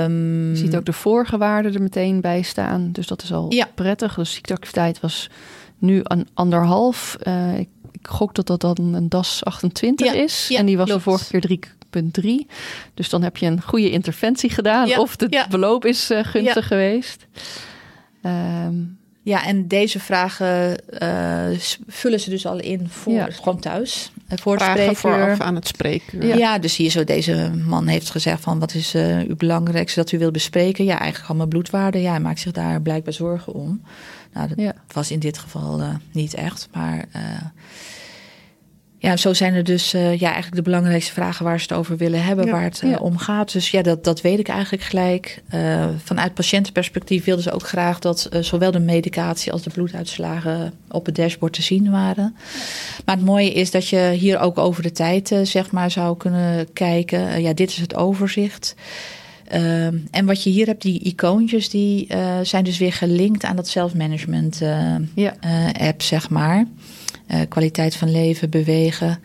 [0.05, 2.89] Um, je ziet ook de vorige waarden er meteen bij staan.
[2.93, 3.69] Dus dat is al ja.
[3.75, 4.15] prettig.
[4.15, 5.31] De ziekteactiviteit was
[5.79, 7.17] nu een anderhalf.
[7.27, 7.69] Uh, ik
[8.07, 10.51] ik gok dat dat dan een DAS 28 is.
[10.55, 11.59] en die was de vorige keer
[12.21, 12.51] 3,3.
[12.95, 14.99] Dus dan heb je een goede interventie gedaan.
[14.99, 17.27] Of het beloop is uh, gunstig geweest.
[18.23, 23.29] Um, ja, en deze vragen uh, vullen ze dus al in voor ja.
[23.31, 24.11] gewoon thuis.
[24.29, 26.27] Uh, voor vragen vooraf aan het spreken.
[26.27, 26.35] Ja.
[26.35, 26.59] ja.
[26.59, 30.19] dus hier zo deze man heeft gezegd van wat is uh, uw belangrijkste dat u
[30.19, 30.85] wilt bespreken?
[30.85, 32.01] Ja, eigenlijk allemaal bloedwaarden.
[32.01, 33.83] Ja, hij maakt zich daar blijkbaar zorgen om.
[34.33, 37.05] Nou, dat was in dit geval niet echt, maar
[39.07, 41.97] ja, zo zijn er dus uh, ja, eigenlijk de belangrijkste vragen waar ze het over
[41.97, 43.53] willen hebben, waar het uh, om gaat.
[43.53, 45.43] Dus ja, dat, dat weet ik eigenlijk gelijk.
[45.55, 51.07] Uh, vanuit patiëntenperspectief wilden ze ook graag dat zowel de medicatie als de bloeduitslagen op
[51.07, 52.37] het dashboard te zien waren.
[53.05, 56.73] Maar het mooie is dat je hier ook over de tijd zeg maar zou kunnen
[56.73, 57.43] kijken.
[57.43, 58.75] ja, dit is het overzicht.
[60.11, 62.09] En wat je hier hebt, die icoontjes, die
[62.43, 64.61] zijn dus weer gelinkt aan dat self-management
[65.15, 65.35] ja.
[65.79, 66.67] app, zeg maar.
[67.31, 69.21] Uh, kwaliteit van leven, bewegen.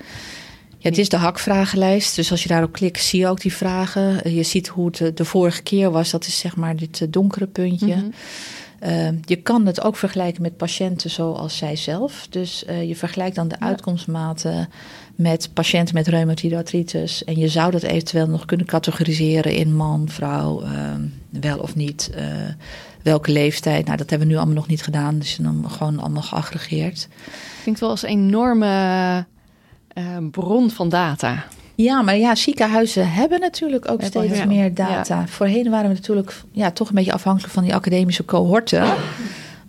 [0.82, 2.16] Ja, het is de hakvragenlijst.
[2.16, 4.24] Dus als je daarop klikt, zie je ook die vragen.
[4.24, 6.10] Eh, je ziet hoe het eh, de vorige keer was.
[6.10, 7.96] Dat is zeg maar dit donkere puntje.
[7.96, 8.12] Mm
[9.26, 12.28] je kan het ook vergelijken met patiënten zoals zij zelf.
[12.30, 13.66] Dus uh, je vergelijkt dan de ja.
[13.66, 14.70] uitkomstmaten
[15.16, 17.24] met patiënten met reumatoïde artritis.
[17.24, 20.70] En je zou dat eventueel nog kunnen categoriseren in man, vrouw, uh,
[21.30, 22.10] wel of niet.
[23.02, 23.86] Welke leeftijd.
[23.86, 25.20] Nou, dat hebben we nu allemaal nog niet gedaan.
[25.20, 27.08] Dus dan gewoon allemaal geaggregeerd.
[27.62, 29.26] Klinkt wel als een enorme
[29.98, 31.44] uh, bron van data.
[31.76, 35.20] Ja, maar ja, ziekenhuizen hebben natuurlijk ook steeds meer data.
[35.20, 35.28] Ja.
[35.28, 38.94] Voorheen waren we natuurlijk ja, toch een beetje afhankelijk van die academische cohorten.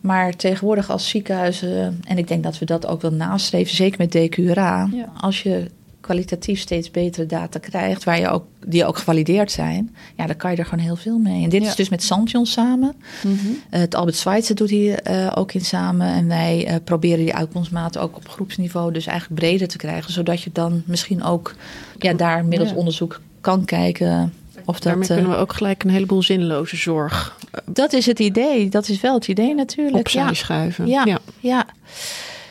[0.01, 4.11] Maar tegenwoordig als ziekenhuizen, en ik denk dat we dat ook wel nastreven, zeker met
[4.11, 5.13] DQRA, ja.
[5.21, 5.71] als je
[6.03, 10.51] kwalitatief steeds betere data krijgt, waar je ook, die ook gevalideerd zijn, ja, dan kan
[10.51, 11.45] je er gewoon heel veel mee.
[11.45, 12.95] En dit is dus met Sampion samen.
[13.23, 13.51] Mm -hmm.
[13.51, 16.07] uh, het Albert Schweitzer doet hier uh, ook in samen.
[16.07, 20.43] En wij uh, proberen die uitkomstmaten ook op groepsniveau dus eigenlijk breder te krijgen, zodat
[20.43, 21.55] je dan misschien ook
[21.99, 22.77] ja, daar middels ja.
[22.77, 24.33] onderzoek kan kijken.
[24.65, 27.39] Of dat, Daarmee kunnen we ook gelijk een heleboel zinloze zorg.
[27.65, 28.69] Dat is het idee.
[28.69, 29.97] Dat is wel het idee natuurlijk.
[29.97, 30.35] Opzij ja.
[30.35, 30.87] schuiven.
[30.87, 31.19] Ja, ja.
[31.41, 31.67] ja.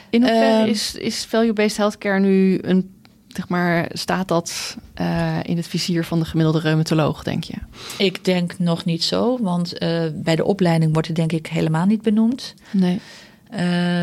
[0.10, 2.90] In hoeverre um, is, is value-based healthcare nu een
[3.36, 7.54] zeg maar, staat dat uh, in het vizier van de gemiddelde reumatoloog, denk je?
[7.98, 11.86] Ik denk nog niet zo, want uh, bij de opleiding wordt het denk ik helemaal
[11.86, 12.54] niet benoemd.
[12.72, 13.00] Nee.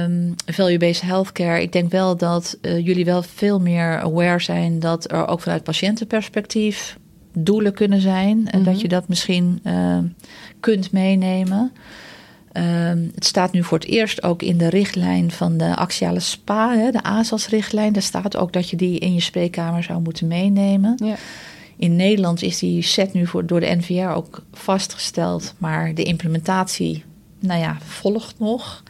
[0.03, 5.13] Um, Value-based healthcare, ik denk wel dat uh, jullie wel veel meer aware zijn dat
[5.13, 6.99] er ook vanuit patiëntenperspectief
[7.33, 8.31] doelen kunnen zijn.
[8.31, 8.65] En mm -hmm.
[8.65, 9.63] dat je dat misschien
[10.61, 11.73] kunt meenemen.
[12.53, 16.77] Um, het staat nu voor het eerst ook in de richtlijn van de axiale SPA,
[16.77, 17.93] hè, de ASAS-richtlijn.
[17.93, 20.95] Daar staat ook dat je die in je spreekkamer zou moeten meenemen.
[21.05, 21.17] Ja.
[21.77, 27.05] In Nederland is die set nu voor, door de NVR ook vastgesteld, maar de implementatie,
[27.39, 28.83] nou ja, volgt nog.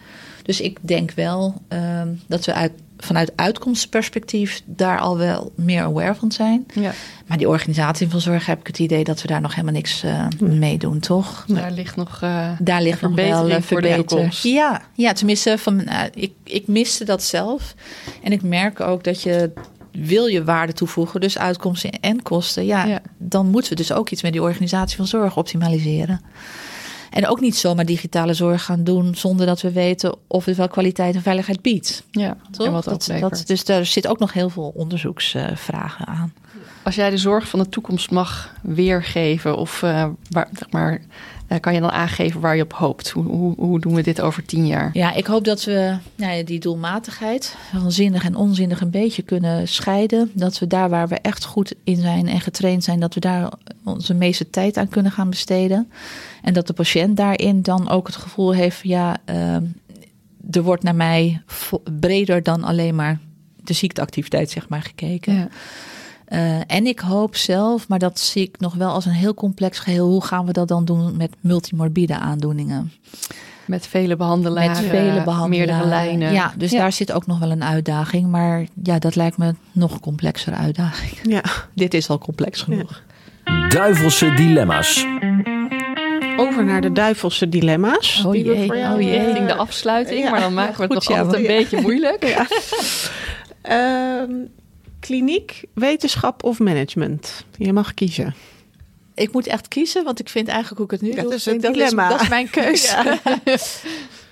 [0.42, 6.14] Dus ik denk wel um, dat we uit vanuit uitkomstperspectief daar al wel meer aware
[6.14, 6.66] van zijn.
[6.74, 6.92] Ja.
[7.26, 10.04] Maar die organisatie van zorg heb ik het idee dat we daar nog helemaal niks
[10.04, 11.44] uh, mee doen, toch?
[11.48, 14.32] Daar ligt nog, uh, daar ligt nog wel uh, verbetering.
[14.32, 17.74] Ja, ja, tenminste, van, ik, ik miste dat zelf.
[18.22, 19.50] En ik merk ook dat je
[19.92, 24.10] wil je waarde toevoegen, dus uitkomsten en kosten, ja, ja, dan moeten we dus ook
[24.10, 26.20] iets met die organisatie van zorg optimaliseren.
[27.10, 30.68] En ook niet zomaar digitale zorg gaan doen zonder dat we weten of het wel
[30.68, 32.02] kwaliteit en veiligheid biedt.
[32.10, 32.66] Ja, toch?
[32.66, 36.32] En wat dat, dat, dus daar zit ook nog heel veel onderzoeksvragen aan.
[36.82, 41.00] Als jij de zorg van de toekomst mag weergeven, of uh, waar, zeg maar,
[41.48, 43.10] uh, kan je dan aangeven waar je op hoopt?
[43.10, 44.90] Hoe, hoe, hoe, doen we dit over tien jaar?
[44.92, 49.68] Ja, ik hoop dat we nou die doelmatigheid van zinnig en onzinnig een beetje kunnen
[49.68, 50.30] scheiden.
[50.34, 53.52] Dat we daar waar we echt goed in zijn en getraind zijn, dat we daar
[53.84, 55.90] onze meeste tijd aan kunnen gaan besteden.
[56.42, 59.56] En dat de patiënt daarin dan ook het gevoel heeft, ja, uh,
[60.50, 61.42] er wordt naar mij
[62.00, 63.18] breder dan alleen maar
[63.64, 65.34] de ziekteactiviteit, zeg maar, gekeken.
[65.34, 65.48] Ja.
[66.32, 69.78] Uh, en ik hoop zelf, maar dat zie ik nog wel als een heel complex
[69.78, 70.08] geheel.
[70.08, 72.92] Hoe gaan we dat dan doen met multimorbide aandoeningen?
[73.64, 75.48] Met vele behandelaren, met vele behandelaren.
[75.50, 76.32] meerdere lijnen.
[76.32, 78.26] Ja, dus daar zit ook nog wel een uitdaging.
[78.30, 81.12] Maar ja, dat lijkt me nog complexere uitdaging.
[81.34, 81.42] Ja.
[81.74, 83.02] Dit is al complex genoeg.
[83.68, 85.06] Duivelse dilemma's.
[86.36, 88.24] Over naar de duivelse dilemma's.
[88.24, 89.16] Oh jee, oh jee.
[89.16, 90.30] eh, Richting de afsluiting, ja.
[90.30, 92.22] maar dan maken we het Goed, nog ja, altijd een beetje moeilijk.
[93.62, 94.30] Ehm,
[95.00, 97.44] kliniek, wetenschap of management?
[97.56, 98.34] Je mag kiezen.
[99.14, 101.32] Ik moet echt kiezen, want ik vind eigenlijk hoe ik het nu Ja, doe, dat
[101.38, 102.08] is dat, is, dilemma.
[102.08, 102.90] dat is mijn keus.
[102.90, 103.18] Ja.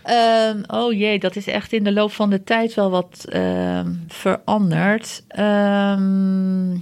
[0.02, 3.92] Ehm, oh jee, dat is echt in de loop van de tijd wel wat ehm,
[4.08, 5.22] veranderd.
[5.28, 6.76] Ehm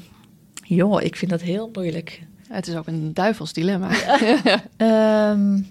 [0.64, 2.22] joh, ik vind dat heel moeilijk.
[2.48, 3.90] Het is ook een duivels dilemma.
[4.76, 5.62] Ehm,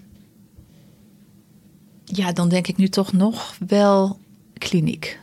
[2.04, 4.18] ja, dan denk ik nu toch nog wel
[4.58, 5.18] kliniek.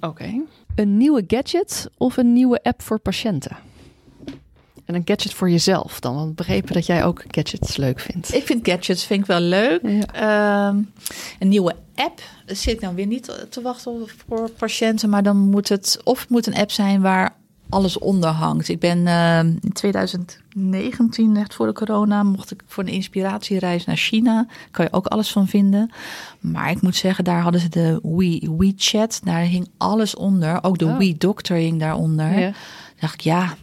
[0.00, 0.40] Oké.
[0.80, 3.56] Een nieuwe gadget of een nieuwe app voor patiënten?
[4.84, 6.14] En een gadget voor jezelf dan?
[6.14, 8.34] Want begrepen dat jij ook gadgets leuk vindt.
[8.34, 9.80] Ik vind gadgets vind ik wel leuk.
[9.82, 10.06] Ja.
[10.68, 10.82] Ehm,
[11.38, 15.68] een nieuwe app zit ik dan weer niet te wachten voor patiënten, maar dan moet
[15.68, 17.36] het of moet een app zijn waar
[17.70, 18.68] alles onder hangt.
[18.68, 23.96] Ik ben ehm, in 2019, echt voor de corona, mocht ik voor een inspiratiereis naar
[23.96, 24.46] China.
[24.70, 25.90] Kan je ook alles van vinden.
[26.40, 29.20] Maar ik moet zeggen, daar hadden ze de We, WeChat.
[29.24, 30.64] Daar hing alles onder.
[30.64, 30.96] Ook de Oh.
[30.96, 32.38] We Doctor hing daaronder.
[32.38, 32.52] Ja.
[33.00, 33.54] dacht ik, ja,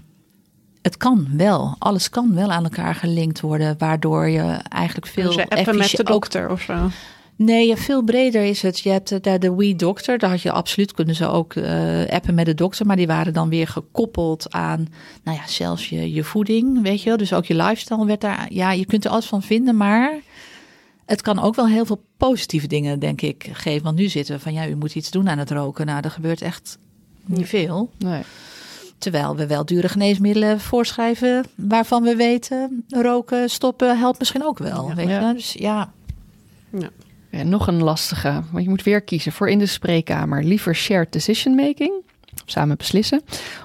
[0.82, 1.76] het kan wel.
[1.80, 6.50] Alles kan wel aan elkaar gelinkt worden, waardoor je eigenlijk veel appen met de dokter
[6.50, 6.90] of zo.
[7.38, 8.80] Nee, veel breder is het.
[8.80, 10.18] Je hebt eh, daar de We Doctor.
[10.18, 12.86] Daar had je absoluut kunnen ze ook eh, appen met de dokter.
[12.86, 14.88] Maar die waren dan weer gekoppeld aan,
[15.24, 17.18] nou ja, zelfs je, je voeding, weet je wel.
[17.18, 18.48] Dus ook je lifestyle werd daar.
[18.50, 20.20] Ja, je kunt er alles van vinden, maar
[21.06, 23.84] het kan ook wel heel veel positieve dingen, denk ik, geven.
[23.84, 25.86] Want nu zitten we van, ja, u moet iets doen aan het roken.
[25.86, 26.78] Nou, er gebeurt echt
[27.26, 27.90] niet veel.
[27.98, 28.22] Nee.
[28.98, 34.88] Terwijl we wel dure geneesmiddelen voorschrijven waarvan we weten, roken, stoppen helpt misschien ook wel.
[34.88, 34.96] Ja.
[34.96, 35.28] Weet Ja.
[35.28, 35.34] je?
[35.34, 35.92] Dus ja,
[36.80, 36.90] Ja,
[37.44, 40.44] nog een lastige, want je moet weer kiezen voor in de spreekkamer.
[40.44, 41.94] Liever shared decision making,
[42.46, 43.22] samen beslissen,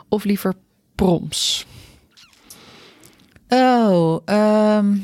[0.09, 0.55] of liever
[0.95, 1.67] proms.
[3.49, 4.97] Oh, ehm,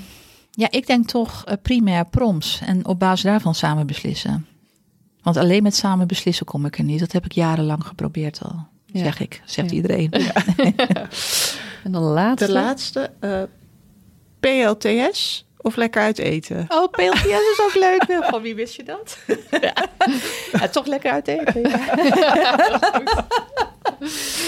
[0.50, 4.46] ja, ik denk toch eh, primair proms en op basis daarvan samen beslissen.
[5.22, 7.00] Want alleen met samen beslissen kom ik er niet.
[7.00, 9.00] Dat heb ik jarenlang geprobeerd al, Ja.
[9.02, 9.76] zeg ik, zegt Ja.
[9.76, 10.10] iedereen.
[11.84, 12.46] En dan de laatste.
[12.46, 13.42] De laatste, eh,
[14.40, 16.64] PLTS of lekker uit eten?
[16.68, 18.04] Oh, PLTS is ook leuk.
[18.30, 19.18] Van wie wist je dat?
[20.52, 20.68] ja.
[20.68, 21.60] toch lekker uit eten.
[21.68, 21.94] Ja.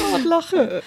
[0.02, 0.82] oh, wat lachen.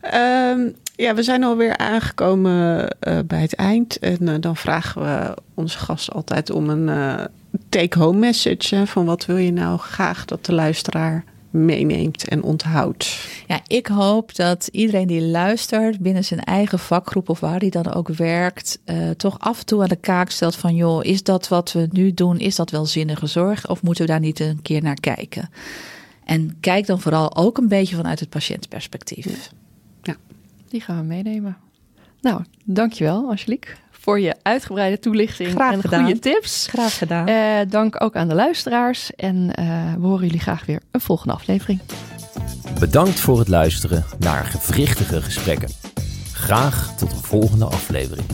[0.00, 3.98] Ehm, ja, we zijn alweer aangekomen eh, bij het eind.
[3.98, 7.24] En eh, dan vragen we onze gast altijd om een eh,
[7.68, 8.74] take-home message.
[8.74, 11.24] Hè, van wat wil je nou graag dat de luisteraar
[11.54, 13.28] meeneemt en onthoudt.
[13.46, 17.94] Ja, ik hoop dat iedereen die luistert binnen zijn eigen vakgroep of waar hij dan
[17.94, 21.48] ook werkt, eh, toch af en toe aan de kaak stelt van joh, is dat
[21.48, 24.62] wat we nu doen, is dat wel zinnige zorg of moeten we daar niet een
[24.62, 25.50] keer naar kijken?
[26.24, 29.50] En kijk dan vooral ook een beetje vanuit het patiëntperspectief.
[30.68, 31.56] Die gaan we meenemen.
[32.20, 33.74] Nou, dankjewel Angelique
[34.04, 36.04] voor je uitgebreide toelichting Graag en gedaan.
[36.04, 36.66] goede tips.
[36.70, 37.26] Graag gedaan.
[37.26, 37.36] Eh,
[37.68, 39.66] dank ook aan de luisteraars en eh,
[39.98, 41.80] we horen jullie graag weer een volgende aflevering.
[42.78, 45.68] Bedankt voor het luisteren naar gewrichtige gesprekken.
[46.32, 48.26] Graag tot een volgende aflevering.